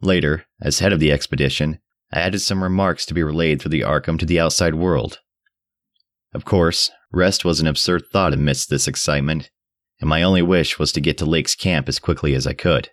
Later, 0.02 0.46
as 0.60 0.80
head 0.80 0.94
of 0.94 1.00
the 1.00 1.12
expedition, 1.12 1.78
I 2.14 2.20
added 2.20 2.40
some 2.40 2.62
remarks 2.62 3.08
to 3.08 3.16
be 3.16 3.24
relayed 3.24 3.60
through 3.60 3.72
the 3.72 3.82
Arkham 3.82 4.20
to 4.20 4.26
the 4.26 4.40
outside 4.40 4.76
world. 4.76 5.20
Of 6.32 6.46
course, 6.46 6.92
rest 7.12 7.44
was 7.44 7.60
an 7.60 7.66
absurd 7.66 8.04
thought 8.12 8.34
amidst 8.34 8.70
this 8.70 8.88
excitement, 8.88 9.50
and 10.00 10.08
my 10.08 10.22
only 10.22 10.44
wish 10.44 10.78
was 10.78 10.92
to 10.92 11.02
get 11.02 11.18
to 11.18 11.26
Lake's 11.26 11.56
camp 11.56 11.90
as 11.90 11.98
quickly 11.98 12.36
as 12.36 12.46
I 12.46 12.54
could. 12.54 12.92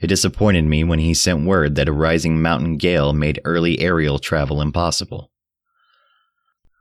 It 0.00 0.08
disappointed 0.08 0.64
me 0.64 0.82
when 0.82 0.98
he 0.98 1.14
sent 1.14 1.46
word 1.46 1.76
that 1.76 1.88
a 1.88 1.92
rising 1.92 2.42
mountain 2.42 2.78
gale 2.78 3.12
made 3.12 3.40
early 3.44 3.78
aerial 3.78 4.18
travel 4.18 4.60
impossible. 4.60 5.30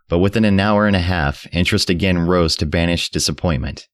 But 0.10 0.20
within 0.20 0.46
an 0.46 0.60
hour 0.60 0.88
and 0.88 0.96
a 0.96 1.00
half, 1.00 1.46
interest 1.52 1.92
again 1.92 2.18
rose 2.18 2.56
to 2.56 2.66
banish 2.66 3.12
disappointment. 3.12 3.88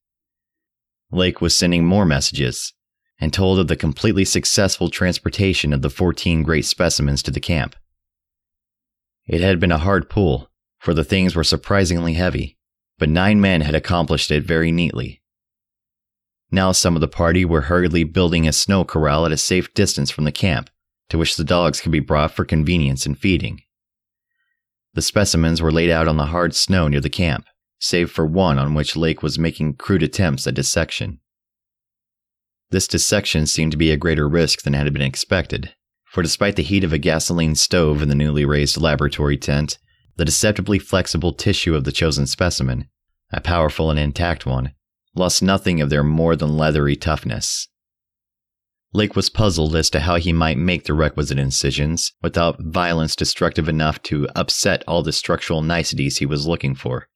Lake 1.10 1.42
was 1.42 1.56
sending 1.56 1.84
more 1.84 2.06
messages 2.06 2.72
and 3.24 3.32
told 3.32 3.58
of 3.58 3.68
the 3.68 3.74
completely 3.74 4.22
successful 4.22 4.90
transportation 4.90 5.72
of 5.72 5.80
the 5.80 5.88
14 5.88 6.42
great 6.42 6.66
specimens 6.66 7.22
to 7.22 7.30
the 7.30 7.40
camp. 7.40 7.74
It 9.26 9.40
had 9.40 9.58
been 9.58 9.72
a 9.72 9.78
hard 9.78 10.10
pull, 10.10 10.50
for 10.78 10.92
the 10.92 11.04
things 11.04 11.34
were 11.34 11.42
surprisingly 11.42 12.12
heavy, 12.12 12.58
but 12.98 13.08
nine 13.08 13.40
men 13.40 13.62
had 13.62 13.74
accomplished 13.74 14.30
it 14.30 14.44
very 14.44 14.70
neatly. 14.70 15.22
Now 16.50 16.72
some 16.72 16.96
of 16.96 17.00
the 17.00 17.08
party 17.08 17.46
were 17.46 17.62
hurriedly 17.62 18.04
building 18.04 18.46
a 18.46 18.52
snow 18.52 18.84
corral 18.84 19.24
at 19.24 19.32
a 19.32 19.38
safe 19.38 19.72
distance 19.72 20.10
from 20.10 20.24
the 20.24 20.30
camp, 20.30 20.68
to 21.08 21.16
which 21.16 21.38
the 21.38 21.44
dogs 21.44 21.80
could 21.80 21.92
be 21.92 22.00
brought 22.00 22.32
for 22.32 22.44
convenience 22.44 23.06
in 23.06 23.14
feeding. 23.14 23.62
The 24.92 25.00
specimens 25.00 25.62
were 25.62 25.72
laid 25.72 25.88
out 25.88 26.08
on 26.08 26.18
the 26.18 26.26
hard 26.26 26.54
snow 26.54 26.88
near 26.88 27.00
the 27.00 27.08
camp, 27.08 27.46
save 27.78 28.10
for 28.10 28.26
one 28.26 28.58
on 28.58 28.74
which 28.74 28.96
Lake 28.96 29.22
was 29.22 29.38
making 29.38 29.76
crude 29.76 30.02
attempts 30.02 30.46
at 30.46 30.52
dissection. 30.52 31.20
This 32.74 32.88
dissection 32.88 33.46
seemed 33.46 33.70
to 33.70 33.78
be 33.78 33.92
a 33.92 33.96
greater 33.96 34.28
risk 34.28 34.62
than 34.62 34.72
had 34.72 34.92
been 34.92 35.00
expected, 35.00 35.72
for 36.06 36.24
despite 36.24 36.56
the 36.56 36.62
heat 36.64 36.82
of 36.82 36.92
a 36.92 36.98
gasoline 36.98 37.54
stove 37.54 38.02
in 38.02 38.08
the 38.08 38.16
newly 38.16 38.44
raised 38.44 38.80
laboratory 38.80 39.36
tent, 39.36 39.78
the 40.16 40.24
deceptively 40.24 40.80
flexible 40.80 41.32
tissue 41.32 41.76
of 41.76 41.84
the 41.84 41.92
chosen 41.92 42.26
specimen, 42.26 42.88
a 43.30 43.40
powerful 43.40 43.92
and 43.92 44.00
intact 44.00 44.44
one, 44.44 44.72
lost 45.14 45.40
nothing 45.40 45.80
of 45.80 45.88
their 45.88 46.02
more 46.02 46.34
than 46.34 46.56
leathery 46.56 46.96
toughness. 46.96 47.68
Lake 48.92 49.14
was 49.14 49.30
puzzled 49.30 49.76
as 49.76 49.88
to 49.90 50.00
how 50.00 50.16
he 50.16 50.32
might 50.32 50.58
make 50.58 50.82
the 50.82 50.94
requisite 50.94 51.38
incisions 51.38 52.12
without 52.22 52.60
violence 52.60 53.14
destructive 53.14 53.68
enough 53.68 54.02
to 54.02 54.28
upset 54.34 54.82
all 54.88 55.04
the 55.04 55.12
structural 55.12 55.62
niceties 55.62 56.18
he 56.18 56.26
was 56.26 56.44
looking 56.44 56.74
for. 56.74 57.06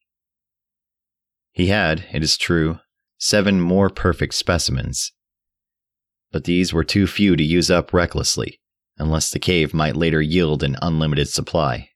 He 1.51 1.67
had, 1.67 2.05
it 2.13 2.23
is 2.23 2.37
true, 2.37 2.79
seven 3.17 3.59
more 3.59 3.89
perfect 3.89 4.35
specimens. 4.35 5.11
But 6.31 6.43
these 6.43 6.73
were 6.73 6.83
too 6.83 7.07
few 7.07 7.35
to 7.35 7.43
use 7.43 7.71
up 7.71 7.93
recklessly, 7.93 8.59
unless 8.97 9.31
the 9.31 9.39
cave 9.39 9.73
might 9.73 9.95
later 9.95 10.21
yield 10.21 10.63
an 10.63 10.77
unlimited 10.81 11.29
supply. 11.29 11.89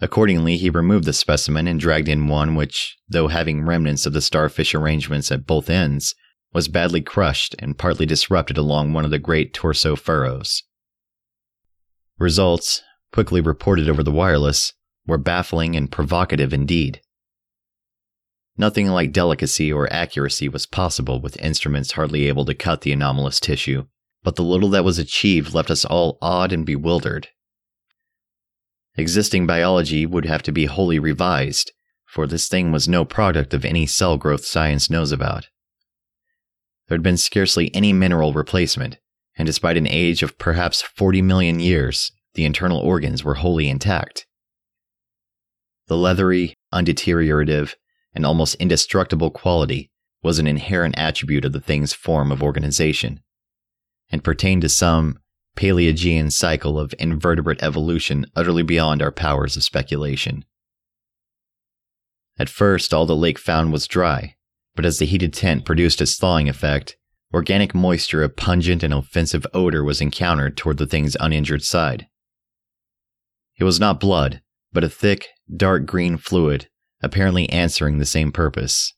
Accordingly, 0.00 0.56
he 0.56 0.68
removed 0.68 1.04
the 1.04 1.12
specimen 1.12 1.66
and 1.66 1.80
dragged 1.80 2.08
in 2.08 2.28
one 2.28 2.54
which, 2.54 2.98
though 3.08 3.28
having 3.28 3.62
remnants 3.62 4.04
of 4.04 4.12
the 4.12 4.20
starfish 4.20 4.74
arrangements 4.74 5.32
at 5.32 5.46
both 5.46 5.70
ends, 5.70 6.14
was 6.52 6.68
badly 6.68 7.00
crushed 7.00 7.54
and 7.58 7.78
partly 7.78 8.04
disrupted 8.04 8.58
along 8.58 8.92
one 8.92 9.04
of 9.04 9.10
the 9.10 9.18
great 9.18 9.54
torso 9.54 9.96
furrows. 9.96 10.62
Results, 12.18 12.82
quickly 13.12 13.40
reported 13.40 13.88
over 13.88 14.02
the 14.02 14.12
wireless, 14.12 14.72
were 15.06 15.18
baffling 15.18 15.76
and 15.76 15.92
provocative 15.92 16.52
indeed. 16.52 17.00
Nothing 18.58 18.88
like 18.88 19.12
delicacy 19.12 19.72
or 19.72 19.92
accuracy 19.92 20.48
was 20.48 20.66
possible 20.66 21.20
with 21.20 21.40
instruments 21.40 21.92
hardly 21.92 22.26
able 22.26 22.44
to 22.46 22.54
cut 22.54 22.80
the 22.80 22.92
anomalous 22.92 23.38
tissue, 23.38 23.86
but 24.22 24.36
the 24.36 24.42
little 24.42 24.70
that 24.70 24.84
was 24.84 24.98
achieved 24.98 25.52
left 25.52 25.70
us 25.70 25.84
all 25.84 26.18
awed 26.22 26.52
and 26.52 26.64
bewildered. 26.64 27.28
Existing 28.96 29.46
biology 29.46 30.06
would 30.06 30.24
have 30.24 30.42
to 30.42 30.52
be 30.52 30.64
wholly 30.64 30.98
revised, 30.98 31.72
for 32.06 32.26
this 32.26 32.48
thing 32.48 32.72
was 32.72 32.88
no 32.88 33.04
product 33.04 33.52
of 33.52 33.64
any 33.64 33.86
cell 33.86 34.16
growth 34.16 34.44
science 34.46 34.88
knows 34.88 35.12
about. 35.12 35.48
There 36.88 36.96
had 36.96 37.02
been 37.02 37.18
scarcely 37.18 37.74
any 37.74 37.92
mineral 37.92 38.32
replacement, 38.32 38.98
and 39.36 39.44
despite 39.44 39.76
an 39.76 39.86
age 39.86 40.22
of 40.22 40.38
perhaps 40.38 40.80
40 40.80 41.20
million 41.20 41.60
years, 41.60 42.10
the 42.34 42.46
internal 42.46 42.78
organs 42.78 43.22
were 43.22 43.34
wholly 43.34 43.68
intact. 43.68 44.26
The 45.88 45.96
leathery, 45.96 46.54
undeteriorative, 46.72 47.74
and 48.16 48.26
almost 48.26 48.56
indestructible 48.56 49.30
quality 49.30 49.90
was 50.22 50.40
an 50.40 50.46
inherent 50.46 50.98
attribute 50.98 51.44
of 51.44 51.52
the 51.52 51.60
thing's 51.60 51.92
form 51.92 52.32
of 52.32 52.42
organization, 52.42 53.20
and 54.10 54.24
pertained 54.24 54.62
to 54.62 54.68
some 54.68 55.20
Paleogean 55.56 56.32
cycle 56.32 56.78
of 56.78 56.94
invertebrate 56.98 57.62
evolution 57.62 58.26
utterly 58.34 58.62
beyond 58.62 59.02
our 59.02 59.12
powers 59.12 59.56
of 59.56 59.62
speculation. 59.62 60.44
At 62.38 62.48
first, 62.48 62.92
all 62.92 63.06
the 63.06 63.14
lake 63.14 63.38
found 63.38 63.72
was 63.72 63.86
dry, 63.86 64.34
but 64.74 64.84
as 64.84 64.98
the 64.98 65.06
heated 65.06 65.32
tent 65.32 65.64
produced 65.64 66.00
its 66.00 66.16
thawing 66.16 66.48
effect, 66.48 66.96
organic 67.32 67.74
moisture 67.74 68.22
of 68.22 68.36
pungent 68.36 68.82
and 68.82 68.92
offensive 68.92 69.46
odor 69.54 69.84
was 69.84 70.00
encountered 70.00 70.56
toward 70.56 70.78
the 70.78 70.86
thing's 70.86 71.16
uninjured 71.20 71.62
side. 71.62 72.06
It 73.58 73.64
was 73.64 73.80
not 73.80 74.00
blood, 74.00 74.42
but 74.72 74.84
a 74.84 74.88
thick, 74.88 75.28
dark 75.54 75.86
green 75.86 76.18
fluid, 76.18 76.68
apparently 77.02 77.48
answering 77.50 77.98
the 77.98 78.06
same 78.06 78.32
purpose. 78.32 78.94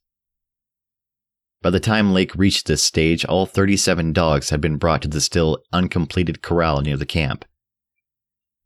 By 1.61 1.69
the 1.69 1.79
time 1.79 2.13
Lake 2.13 2.33
reached 2.35 2.67
this 2.67 2.81
stage, 2.81 3.25
all 3.25 3.45
37 3.45 4.13
dogs 4.13 4.49
had 4.49 4.61
been 4.61 4.77
brought 4.77 5.01
to 5.01 5.07
the 5.07 5.19
still 5.19 5.59
uncompleted 5.73 6.41
corral 6.41 6.81
near 6.81 6.95
the 6.95 7.05
camp. 7.05 7.43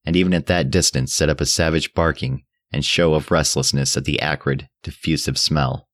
And 0.05 0.15
even 0.15 0.33
at 0.33 0.45
that 0.47 0.69
distance, 0.69 1.13
set 1.13 1.29
up 1.29 1.41
a 1.41 1.45
savage 1.45 1.93
barking 1.93 2.43
and 2.71 2.85
show 2.85 3.13
of 3.13 3.31
restlessness 3.31 3.97
at 3.97 4.05
the 4.05 4.19
acrid, 4.19 4.67
diffusive 4.83 5.37
smell. 5.37 5.87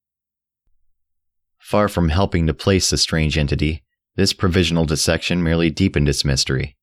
Far 1.60 1.88
from 1.88 2.10
helping 2.10 2.47
to 2.47 2.54
place 2.54 2.89
the 2.89 2.97
strange 2.97 3.38
entity, 3.38 3.84
this 4.15 4.34
provisional 4.34 4.86
dissection 4.86 5.43
merely 5.43 5.69
deepened 5.69 6.10
its 6.10 6.25
mystery. 6.25 6.75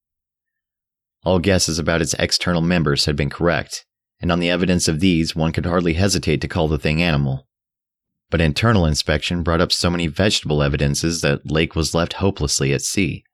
All 1.24 1.38
guesses 1.40 1.78
about 1.78 2.00
its 2.00 2.14
external 2.14 2.62
members 2.62 3.04
had 3.06 3.16
been 3.16 3.30
correct, 3.30 3.84
and 4.20 4.32
on 4.32 4.40
the 4.40 4.50
evidence 4.50 4.88
of 4.88 5.00
these, 5.00 5.36
one 5.36 5.52
could 5.52 5.66
hardly 5.66 5.94
hesitate 5.94 6.40
to 6.40 6.48
call 6.48 6.68
the 6.68 6.78
thing 6.78 7.02
animal 7.02 7.46
but 8.30 8.40
internal 8.40 8.86
inspection 8.86 9.42
brought 9.42 9.60
up 9.60 9.72
so 9.72 9.90
many 9.90 10.06
vegetable 10.06 10.62
evidences 10.62 11.20
that 11.20 11.50
Lake 11.50 11.76
was 11.76 11.94
left 11.94 12.14
hopelessly 12.14 12.72
at 12.72 12.82
sea. 12.82 13.24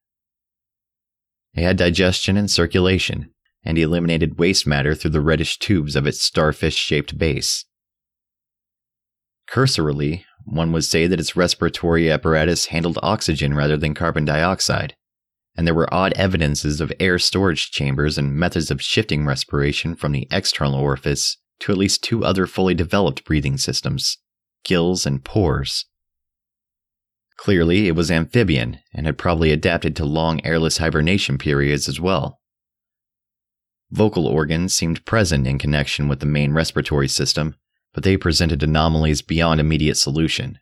It 1.55 1.63
had 1.63 1.77
digestion 1.77 2.37
and 2.37 2.51
circulation, 2.51 3.31
and 3.65 3.79
eliminated 3.79 4.39
waste 4.39 4.67
matter 4.67 4.95
through 4.95 5.11
the 5.13 5.21
reddish 5.21 5.59
tubes 5.59 5.97
of 5.97 6.07
its 6.07 6.21
starfish 6.21 6.75
shaped 6.75 7.17
base. 7.17 7.65
Cursorily, 9.47 10.25
one 10.45 10.73
would 10.73 10.85
say 10.85 11.07
that 11.07 11.21
its 11.21 11.37
respiratory 11.37 12.11
apparatus 12.11 12.67
handled 12.67 12.99
oxygen 13.03 13.55
rather 13.55 13.77
than 13.77 13.95
carbon 13.95 14.25
dioxide, 14.25 14.95
and 15.57 15.67
there 15.67 15.75
were 15.75 15.93
odd 15.93 16.13
evidences 16.15 16.81
of 16.81 16.93
air 16.99 17.19
storage 17.19 17.71
chambers 17.71 18.17
and 18.17 18.35
methods 18.35 18.71
of 18.71 18.83
shifting 18.83 19.27
respiration 19.27 19.95
from 19.95 20.13
the 20.13 20.27
external 20.31 20.75
orifice 20.75 21.37
to 21.61 21.73
at 21.73 21.79
least 21.79 22.03
two 22.03 22.25
other 22.25 22.47
fully 22.47 22.75
developed 22.75 23.25
breathing 23.25 23.57
systems 23.59 24.19
gills, 24.65 25.07
and 25.07 25.25
pores. 25.25 25.87
Clearly, 27.37 27.89
it 27.89 27.97
was 27.97 28.11
amphibian 28.11 28.79
and 28.95 29.07
had 29.07 29.19
probably 29.19 29.51
adapted 29.51 29.97
to 29.97 30.05
long 30.05 30.45
airless 30.45 30.79
hibernation 30.79 31.39
periods 31.39 31.89
as 31.89 31.99
well. 31.99 32.41
Vocal 33.91 34.27
organs 34.27 34.75
seemed 34.75 35.05
present 35.05 35.47
in 35.47 35.59
connection 35.59 36.09
with 36.09 36.21
the 36.21 36.27
main 36.27 36.53
respiratory 36.53 37.09
system, 37.09 37.57
but 37.93 38.05
they 38.05 38.17
presented 38.17 38.63
anomalies 38.63 39.21
beyond 39.23 39.61
immediate 39.61 39.97
solution. 39.97 40.59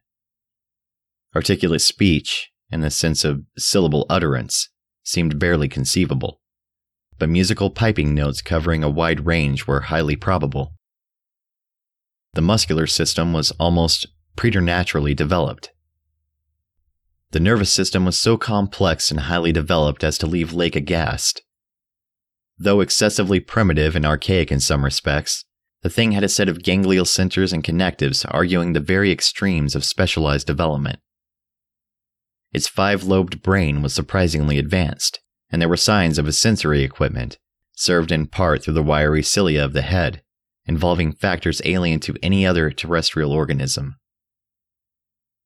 Articulate 1.36 1.82
speech, 1.82 2.50
in 2.70 2.80
the 2.80 2.90
sense 2.90 3.24
of 3.24 3.42
syllable 3.56 4.06
utterance, 4.08 4.68
seemed 5.10 5.38
barely 5.38 5.68
conceivable. 5.68 6.40
But 7.18 7.28
musical 7.28 7.70
piping 7.70 8.14
notes 8.14 8.40
covering 8.40 8.82
a 8.82 8.88
wide 8.88 9.26
range 9.26 9.66
were 9.66 9.82
highly 9.82 10.16
probable. 10.16 10.74
The 12.34 12.42
muscular 12.42 12.86
system 12.86 13.32
was 13.32 13.50
almost 13.52 14.06
preternaturally 14.36 15.14
developed. 15.14 15.72
The 17.32 17.40
nervous 17.40 17.72
system 17.72 18.04
was 18.04 18.18
so 18.18 18.36
complex 18.36 19.10
and 19.10 19.20
highly 19.20 19.52
developed 19.52 20.02
as 20.02 20.16
to 20.18 20.26
leave 20.26 20.52
Lake 20.52 20.76
aghast. 20.76 21.42
Though 22.58 22.80
excessively 22.80 23.40
primitive 23.40 23.96
and 23.96 24.04
archaic 24.04 24.50
in 24.52 24.60
some 24.60 24.84
respects, 24.84 25.44
the 25.82 25.90
thing 25.90 26.12
had 26.12 26.24
a 26.24 26.28
set 26.28 26.48
of 26.48 26.62
ganglial 26.62 27.04
centers 27.04 27.52
and 27.52 27.64
connectives 27.64 28.24
arguing 28.26 28.72
the 28.72 28.80
very 28.80 29.10
extremes 29.10 29.74
of 29.74 29.84
specialized 29.84 30.46
development. 30.46 31.00
Its 32.52 32.66
five 32.66 33.04
lobed 33.04 33.42
brain 33.42 33.82
was 33.82 33.94
surprisingly 33.94 34.58
advanced, 34.58 35.20
and 35.50 35.60
there 35.60 35.68
were 35.68 35.76
signs 35.76 36.18
of 36.18 36.26
a 36.26 36.32
sensory 36.32 36.82
equipment, 36.82 37.38
served 37.74 38.10
in 38.10 38.26
part 38.26 38.62
through 38.62 38.74
the 38.74 38.82
wiry 38.82 39.22
cilia 39.22 39.64
of 39.64 39.72
the 39.72 39.82
head, 39.82 40.22
involving 40.66 41.12
factors 41.12 41.62
alien 41.64 42.00
to 42.00 42.16
any 42.22 42.46
other 42.46 42.70
terrestrial 42.70 43.32
organism. 43.32 43.96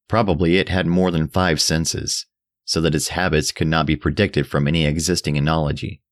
Probably 0.09 0.57
it 0.57 0.69
had 0.69 0.87
more 0.87 1.11
than 1.11 1.29
five 1.29 1.61
senses, 1.61 2.27
so 2.65 2.81
that 2.81 2.95
its 2.95 3.09
habits 3.09 3.53
could 3.53 3.69
not 3.69 3.87
be 3.87 3.97
predicted 3.97 4.47
from 4.47 4.67
any 4.67 4.87
existing 4.87 5.37
analogy. 5.37 6.03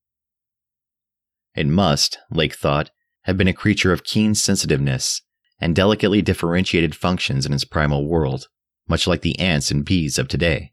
It 1.55 1.67
must, 1.67 2.19
Lake 2.31 2.55
thought, 2.55 2.91
have 3.23 3.37
been 3.37 3.49
a 3.49 3.53
creature 3.53 3.93
of 3.93 4.05
keen 4.05 4.35
sensitiveness 4.35 5.23
and 5.61 5.77
delicately 5.77 6.23
differentiated 6.23 6.95
functions 6.95 7.47
in 7.47 7.53
its 7.53 7.65
primal 7.65 8.07
world, 8.07 8.49
much 8.89 9.07
like 9.07 9.21
the 9.21 9.39
ants 9.39 9.71
and 9.71 9.85
bees 9.85 10.19
of 10.19 10.29
today. 10.29 10.72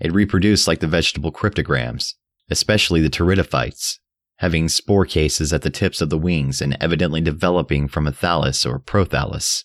It 0.00 0.12
reproduced 0.12 0.66
like 0.66 0.80
the 0.80 0.86
vegetable 0.86 1.30
cryptogams, 1.30 2.14
especially 2.50 3.00
the 3.00 3.10
pteridophytes, 3.10 3.98
having 4.38 4.68
spore 4.68 5.04
cases 5.04 5.52
at 5.52 5.62
the 5.62 5.70
tips 5.70 6.00
of 6.00 6.08
the 6.08 6.18
wings 6.18 6.62
and 6.62 6.76
evidently 6.80 7.20
developing 7.20 7.86
from 7.86 8.06
a 8.06 8.12
thallus 8.12 8.64
or 8.64 8.78
prothallus. 8.78 9.64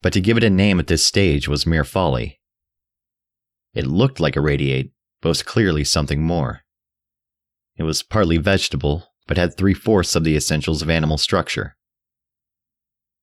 But 0.00 0.12
to 0.12 0.20
give 0.20 0.36
it 0.36 0.44
a 0.44 0.50
name 0.50 0.78
at 0.78 0.86
this 0.86 1.04
stage 1.04 1.48
was 1.48 1.66
mere 1.66 1.84
folly. 1.84 2.40
It 3.74 3.86
looked 3.86 4.20
like 4.20 4.36
a 4.36 4.40
radiate, 4.40 4.92
but 5.20 5.30
was 5.30 5.42
clearly 5.42 5.82
something 5.82 6.22
more. 6.22 6.60
It 7.76 7.82
was 7.82 8.04
partly 8.04 8.36
vegetable, 8.36 9.08
but 9.26 9.36
had 9.36 9.56
three 9.56 9.74
fourths 9.74 10.14
of 10.14 10.22
the 10.22 10.36
essentials 10.36 10.80
of 10.80 10.90
animal 10.90 11.18
structure. 11.18 11.76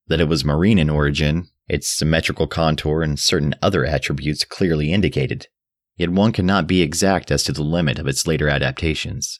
That 0.07 0.19
it 0.19 0.27
was 0.27 0.43
marine 0.43 0.77
in 0.77 0.89
origin, 0.89 1.47
its 1.67 1.87
symmetrical 1.87 2.47
contour 2.47 3.01
and 3.01 3.19
certain 3.19 3.55
other 3.61 3.85
attributes 3.85 4.43
clearly 4.43 4.91
indicated, 4.91 5.47
yet 5.95 6.09
one 6.09 6.31
cannot 6.31 6.67
be 6.67 6.81
exact 6.81 7.31
as 7.31 7.43
to 7.43 7.51
the 7.51 7.63
limit 7.63 7.99
of 7.99 8.07
its 8.07 8.27
later 8.27 8.49
adaptations. 8.49 9.39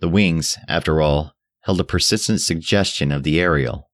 The 0.00 0.08
wings, 0.08 0.56
after 0.68 1.00
all, 1.00 1.32
held 1.62 1.80
a 1.80 1.84
persistent 1.84 2.40
suggestion 2.40 3.10
of 3.10 3.22
the 3.22 3.40
aerial. 3.40 3.90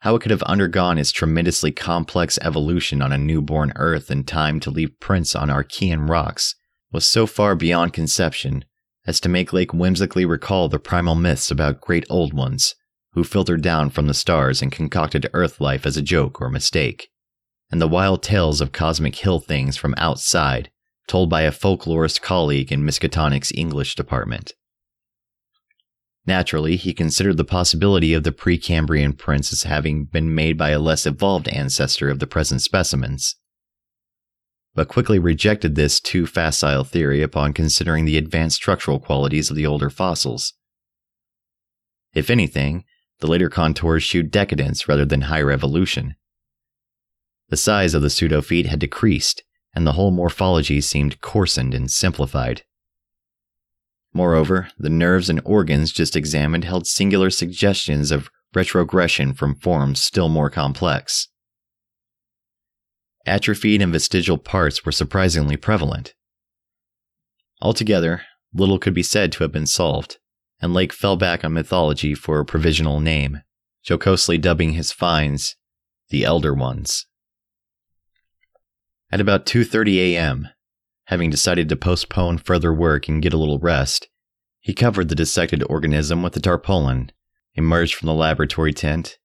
How 0.00 0.14
it 0.14 0.22
could 0.22 0.30
have 0.30 0.42
undergone 0.42 0.98
its 0.98 1.10
tremendously 1.10 1.72
complex 1.72 2.38
evolution 2.42 3.02
on 3.02 3.12
a 3.12 3.18
newborn 3.18 3.72
Earth 3.76 4.10
in 4.10 4.24
time 4.24 4.60
to 4.60 4.70
leave 4.70 5.00
prints 5.00 5.34
on 5.34 5.48
Archean 5.48 6.08
rocks 6.08 6.54
was 6.92 7.06
so 7.06 7.26
far 7.26 7.56
beyond 7.56 7.92
conception 7.92 8.64
as 9.06 9.20
to 9.20 9.28
make 9.28 9.52
Lake 9.52 9.72
whimsically 9.72 10.24
recall 10.24 10.68
the 10.68 10.78
primal 10.78 11.14
myths 11.14 11.50
about 11.50 11.80
great 11.80 12.04
old 12.08 12.32
ones 12.32 12.74
who 13.16 13.24
filtered 13.24 13.62
down 13.62 13.88
from 13.88 14.06
the 14.06 14.14
stars 14.14 14.60
and 14.60 14.70
concocted 14.70 15.28
Earth 15.32 15.58
life 15.58 15.86
as 15.86 15.96
a 15.96 16.02
joke 16.02 16.38
or 16.38 16.50
mistake, 16.50 17.08
and 17.70 17.80
the 17.80 17.88
wild 17.88 18.22
tales 18.22 18.60
of 18.60 18.72
cosmic 18.72 19.16
hill 19.16 19.40
things 19.40 19.76
from 19.76 19.94
outside 19.96 20.70
told 21.08 21.30
by 21.30 21.40
a 21.42 21.50
folklorist 21.50 22.20
colleague 22.20 22.70
in 22.70 22.84
Miskatonic's 22.84 23.52
English 23.54 23.94
department. 23.94 24.52
Naturally, 26.26 26.76
he 26.76 26.92
considered 26.92 27.38
the 27.38 27.44
possibility 27.44 28.12
of 28.12 28.22
the 28.22 28.32
Precambrian 28.32 29.16
prints 29.16 29.50
as 29.50 29.62
having 29.62 30.04
been 30.04 30.34
made 30.34 30.58
by 30.58 30.70
a 30.70 30.78
less 30.78 31.06
evolved 31.06 31.48
ancestor 31.48 32.10
of 32.10 32.18
the 32.18 32.26
present 32.26 32.60
specimens, 32.60 33.36
but 34.74 34.88
quickly 34.88 35.18
rejected 35.18 35.74
this 35.74 36.00
too 36.00 36.26
facile 36.26 36.84
theory 36.84 37.22
upon 37.22 37.54
considering 37.54 38.04
the 38.04 38.18
advanced 38.18 38.56
structural 38.56 39.00
qualities 39.00 39.48
of 39.48 39.56
the 39.56 39.64
older 39.64 39.88
fossils. 39.88 40.52
If 42.12 42.28
anything, 42.28 42.84
the 43.20 43.26
later 43.26 43.48
contours 43.48 44.02
shewed 44.02 44.30
decadence 44.30 44.88
rather 44.88 45.04
than 45.04 45.22
higher 45.22 45.50
evolution. 45.50 46.16
The 47.48 47.56
size 47.56 47.94
of 47.94 48.02
the 48.02 48.08
pseudofeet 48.08 48.66
had 48.66 48.80
decreased, 48.80 49.42
and 49.74 49.86
the 49.86 49.92
whole 49.92 50.10
morphology 50.10 50.80
seemed 50.80 51.20
coarsened 51.20 51.74
and 51.74 51.90
simplified. 51.90 52.62
Moreover, 54.12 54.68
the 54.78 54.88
nerves 54.88 55.28
and 55.28 55.40
organs 55.44 55.92
just 55.92 56.16
examined 56.16 56.64
held 56.64 56.86
singular 56.86 57.30
suggestions 57.30 58.10
of 58.10 58.30
retrogression 58.54 59.34
from 59.34 59.54
forms 59.54 60.02
still 60.02 60.28
more 60.28 60.48
complex. 60.48 61.28
Atrophied 63.26 63.82
and 63.82 63.92
vestigial 63.92 64.38
parts 64.38 64.84
were 64.84 64.92
surprisingly 64.92 65.56
prevalent. 65.56 66.14
Altogether, 67.60 68.22
little 68.54 68.78
could 68.78 68.94
be 68.94 69.02
said 69.02 69.32
to 69.32 69.44
have 69.44 69.52
been 69.52 69.66
solved, 69.66 70.18
and 70.60 70.72
Lake 70.72 70.92
fell 70.92 71.16
back 71.16 71.44
on 71.44 71.52
mythology 71.52 72.14
for 72.14 72.38
a 72.40 72.44
provisional 72.44 73.00
name, 73.00 73.42
jocosely 73.82 74.38
dubbing 74.38 74.72
his 74.72 74.92
finds 74.92 75.56
the 76.10 76.24
Elder 76.24 76.54
Ones. 76.54 77.06
At 79.10 79.20
about 79.20 79.46
2:30 79.46 79.98
a.m., 79.98 80.48
having 81.04 81.30
decided 81.30 81.68
to 81.68 81.76
postpone 81.76 82.38
further 82.38 82.72
work 82.72 83.08
and 83.08 83.22
get 83.22 83.32
a 83.32 83.38
little 83.38 83.58
rest, 83.58 84.08
he 84.60 84.74
covered 84.74 85.08
the 85.08 85.14
dissected 85.14 85.62
organism 85.68 86.22
with 86.22 86.36
a 86.36 86.40
tarpaulin, 86.40 87.10
emerged 87.54 87.94
from 87.94 88.06
the 88.06 88.14
laboratory 88.14 88.72
tent, 88.72 89.18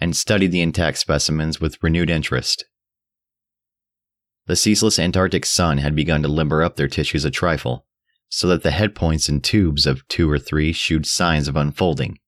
and 0.00 0.16
studied 0.16 0.52
the 0.52 0.60
intact 0.60 0.98
specimens 0.98 1.60
with 1.60 1.82
renewed 1.82 2.10
interest. 2.10 2.64
The 4.46 4.56
ceaseless 4.56 4.98
Antarctic 4.98 5.44
sun 5.44 5.78
had 5.78 5.94
begun 5.94 6.22
to 6.22 6.28
limber 6.28 6.62
up 6.62 6.76
their 6.76 6.88
tissues 6.88 7.24
a 7.24 7.30
trifle, 7.30 7.86
so 8.28 8.46
that 8.48 8.62
the 8.62 8.70
head 8.70 8.94
points 8.94 9.28
and 9.28 9.42
tubes 9.42 9.86
of 9.86 10.06
two 10.08 10.30
or 10.30 10.38
three 10.38 10.72
showed 10.72 11.06
signs 11.06 11.48
of 11.48 11.56
unfolding. 11.56 12.18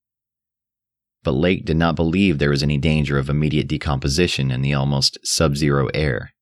But 1.23 1.33
Lake 1.33 1.67
did 1.67 1.77
not 1.77 1.97
believe 1.97 2.39
there 2.39 2.51
was 2.51 2.63
any 2.63 2.79
danger 2.79 3.19
of 3.19 3.29
immediate 3.29 3.69
decomposition 3.69 4.51
in 4.51 4.63
the 4.63 4.73
almost 4.73 5.19
sub 5.23 5.57
zero 5.57 5.89
air. 5.93 6.33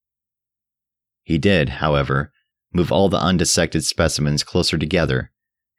He 1.23 1.37
did, 1.37 1.69
however, 1.69 2.31
move 2.73 2.91
all 2.91 3.09
the 3.09 3.17
undissected 3.17 3.83
specimens 3.83 4.43
closer 4.43 4.77
together 4.77 5.31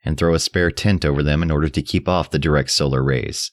and 0.03 0.17
throw 0.17 0.33
a 0.33 0.39
spare 0.39 0.71
tent 0.71 1.05
over 1.05 1.23
them 1.23 1.41
in 1.41 1.51
order 1.51 1.69
to 1.69 1.81
keep 1.81 2.07
off 2.07 2.29
the 2.29 2.39
direct 2.39 2.71
solar 2.71 3.03
rays. 3.03 3.51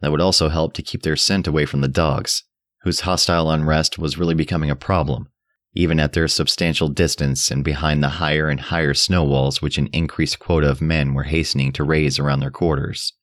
That 0.00 0.10
would 0.10 0.20
also 0.20 0.48
help 0.48 0.74
to 0.74 0.82
keep 0.82 1.02
their 1.02 1.16
scent 1.16 1.46
away 1.46 1.66
from 1.66 1.80
the 1.80 1.88
dogs, 1.88 2.44
whose 2.82 3.00
hostile 3.00 3.50
unrest 3.50 3.98
was 3.98 4.18
really 4.18 4.34
becoming 4.34 4.70
a 4.70 4.76
problem, 4.76 5.28
even 5.74 5.98
at 5.98 6.12
their 6.12 6.28
substantial 6.28 6.88
distance 6.88 7.50
and 7.50 7.64
behind 7.64 8.02
the 8.02 8.08
higher 8.08 8.48
and 8.48 8.60
higher 8.60 8.92
snow 8.92 9.24
walls 9.24 9.62
which 9.62 9.78
an 9.78 9.88
increased 9.92 10.38
quota 10.38 10.68
of 10.68 10.82
men 10.82 11.14
were 11.14 11.24
hastening 11.24 11.72
to 11.72 11.84
raise 11.84 12.18
around 12.18 12.40
their 12.40 12.50
quarters. 12.50 13.14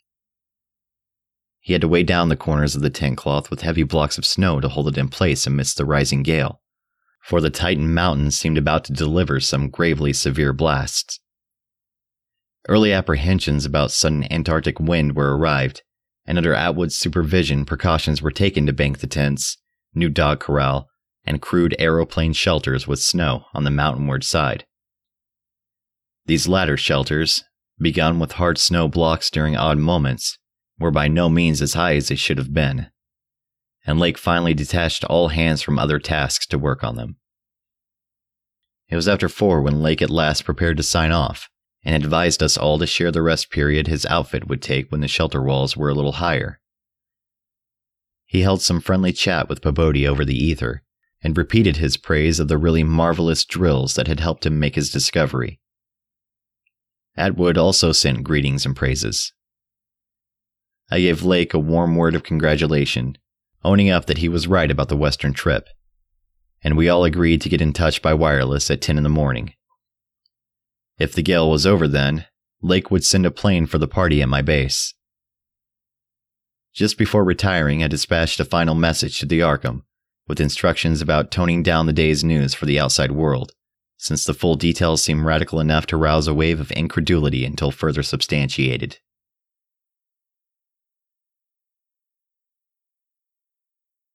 He 1.60 1.74
had 1.74 1.82
to 1.82 1.88
weigh 1.88 2.04
down 2.04 2.30
the 2.30 2.36
corners 2.36 2.76
of 2.76 2.82
the 2.82 2.90
tent 2.90 3.18
cloth 3.18 3.52
with 3.52 3.62
heavy 3.62 3.84
blocks 3.84 4.18
of 4.18 4.26
snow 4.26 4.60
to 4.60 4.70
hold 4.70 4.88
it 4.88 4.98
in 4.98 5.10
place 5.10 5.46
amidst 5.46 5.78
the 5.78 5.86
rising 5.86 6.24
gale, 6.24 6.62
for 7.22 7.40
the 7.40 7.52
Titan 7.52 7.94
mountains 7.94 8.38
seemed 8.38 8.58
about 8.58 8.84
to 8.86 8.94
deliver 8.94 9.40
some 9.40 9.70
gravely 9.70 10.12
severe 10.12 10.52
blasts. 10.52 11.20
Early 12.68 12.92
apprehensions 12.92 13.66
about 13.66 13.92
sudden 13.92 14.32
Antarctic 14.32 14.80
wind 14.80 15.16
were 15.16 15.38
arrived, 15.38 15.84
and 16.26 16.38
under 16.38 16.54
Atwood's 16.54 16.98
supervision, 16.98 17.66
precautions 17.66 18.22
were 18.22 18.32
taken 18.32 18.66
to 18.66 18.74
bank 18.74 19.00
the 19.00 19.08
tents, 19.08 19.58
new 19.94 20.10
dog 20.10 20.40
corral, 20.40 20.89
and 21.26 21.42
crude 21.42 21.76
aeroplane 21.80 22.34
shelters 22.34 22.88
with 22.88 23.00
snow 23.00 23.46
on 23.54 23.64
the 23.64 23.72
mountainward 23.72 24.24
side. 24.24 24.66
These 26.26 26.48
latter 26.48 26.78
shelters, 26.78 27.44
begun 27.80 28.20
with 28.20 28.34
hard 28.34 28.58
snow 28.58 28.88
blocks 28.88 29.30
during 29.30 29.56
odd 29.56 29.78
moments, 29.78 30.38
were 30.80 30.92
by 30.92 31.08
no 31.08 31.30
means 31.30 31.62
as 31.62 31.74
high 31.74 31.96
as 31.96 32.08
they 32.08 32.16
should 32.16 32.38
have 32.38 32.54
been, 32.54 32.88
and 33.86 34.00
Lake 34.00 34.18
finally 34.18 34.54
detached 34.54 35.04
all 35.06 35.30
hands 35.30 35.62
from 35.62 35.80
other 35.80 36.00
tasks 36.00 36.46
to 36.48 36.58
work 36.58 36.84
on 36.84 36.96
them. 36.96 37.18
It 38.88 38.96
was 38.96 39.08
after 39.08 39.30
four 39.30 39.62
when 39.62 39.82
Lake 39.82 40.02
at 40.02 40.10
last 40.10 40.46
prepared 40.46 40.78
to 40.78 40.84
sign 40.84 41.12
off, 41.12 41.50
and 41.84 41.96
advised 41.96 42.44
us 42.44 42.58
all 42.58 42.78
to 42.80 42.88
share 42.88 43.12
the 43.12 43.22
rest 43.22 43.50
period 43.50 43.88
his 43.88 44.06
outfit 44.08 44.48
would 44.48 44.62
take 44.62 44.92
when 44.92 45.02
the 45.02 45.08
shelter 45.08 45.42
walls 45.42 45.78
were 45.78 45.90
a 45.90 45.94
little 45.94 46.14
higher. 46.14 46.60
He 48.26 48.42
held 48.42 48.62
some 48.62 48.82
friendly 48.82 49.12
chat 49.12 49.50
with 49.50 49.62
Pabodie 49.62 50.08
over 50.08 50.24
the 50.24 50.38
ether, 50.38 50.84
and 51.22 51.38
repeated 51.38 51.78
his 51.78 51.98
praise 51.98 52.40
of 52.40 52.48
the 52.48 52.58
really 52.58 52.84
marvelous 52.84 53.44
drills 53.44 53.96
that 53.96 54.08
had 54.08 54.20
helped 54.20 54.46
him 54.46 54.60
make 54.60 54.76
his 54.76 54.90
discovery. 54.90 55.60
Atwood 57.18 57.58
also 57.58 57.92
sent 57.92 58.24
greetings 58.24 58.66
and 58.66 58.76
praises. 58.76 59.34
I 60.90 61.02
gave 61.02 61.24
Lake 61.24 61.54
a 61.54 61.60
warm 61.60 61.96
word 61.96 62.16
of 62.16 62.24
congratulation, 62.24 63.18
owning 63.64 63.90
up 63.90 64.06
that 64.06 64.20
he 64.20 64.30
was 64.30 64.48
right 64.48 64.72
about 64.72 64.88
the 64.90 64.98
Western 64.98 65.34
trip. 65.34 65.68
And 66.64 66.78
we 66.78 66.90
all 66.90 67.04
agreed 67.04 67.42
to 67.42 67.50
get 67.50 67.62
in 67.62 67.74
touch 67.74 68.02
by 68.02 68.14
wireless 68.14 68.72
at 68.72 68.82
10 68.82 68.98
in 68.98 69.04
the 69.04 69.10
morning. 69.10 69.54
If 70.98 71.14
the 71.14 71.22
gale 71.22 71.50
was 71.50 71.66
over 71.66 71.88
then, 71.88 72.26
Lake 72.62 72.90
would 72.92 73.06
send 73.06 73.26
a 73.26 73.32
plane 73.32 73.66
for 73.66 73.78
the 73.78 73.88
party 73.88 74.22
at 74.22 74.30
my 74.30 74.42
base. 74.42 74.94
Just 76.74 76.98
before 76.98 77.24
retiring, 77.24 77.84
I 77.84 77.88
dispatched 77.88 78.40
a 78.40 78.46
final 78.46 78.76
message 78.76 79.20
to 79.20 79.26
the 79.26 79.40
Arkham 79.40 79.84
with 80.30 80.40
instructions 80.40 81.02
about 81.02 81.32
toning 81.32 81.64
down 81.64 81.88
the 81.88 81.92
day's 81.92 82.24
news 82.24 82.54
for 82.54 82.68
the 82.68 82.80
outside 82.80 83.12
world, 83.12 83.52
since 83.98 84.24
the 84.24 84.34
full 84.34 84.56
details 84.56 85.04
seem 85.04 85.26
radical 85.26 85.60
enough 85.60 85.88
to 85.88 85.98
rouse 85.98 86.28
a 86.28 86.34
wave 86.34 86.62
of 86.62 86.72
incredulity 86.72 87.44
until 87.44 87.72
further 87.72 88.04
substantiated. 88.04 89.00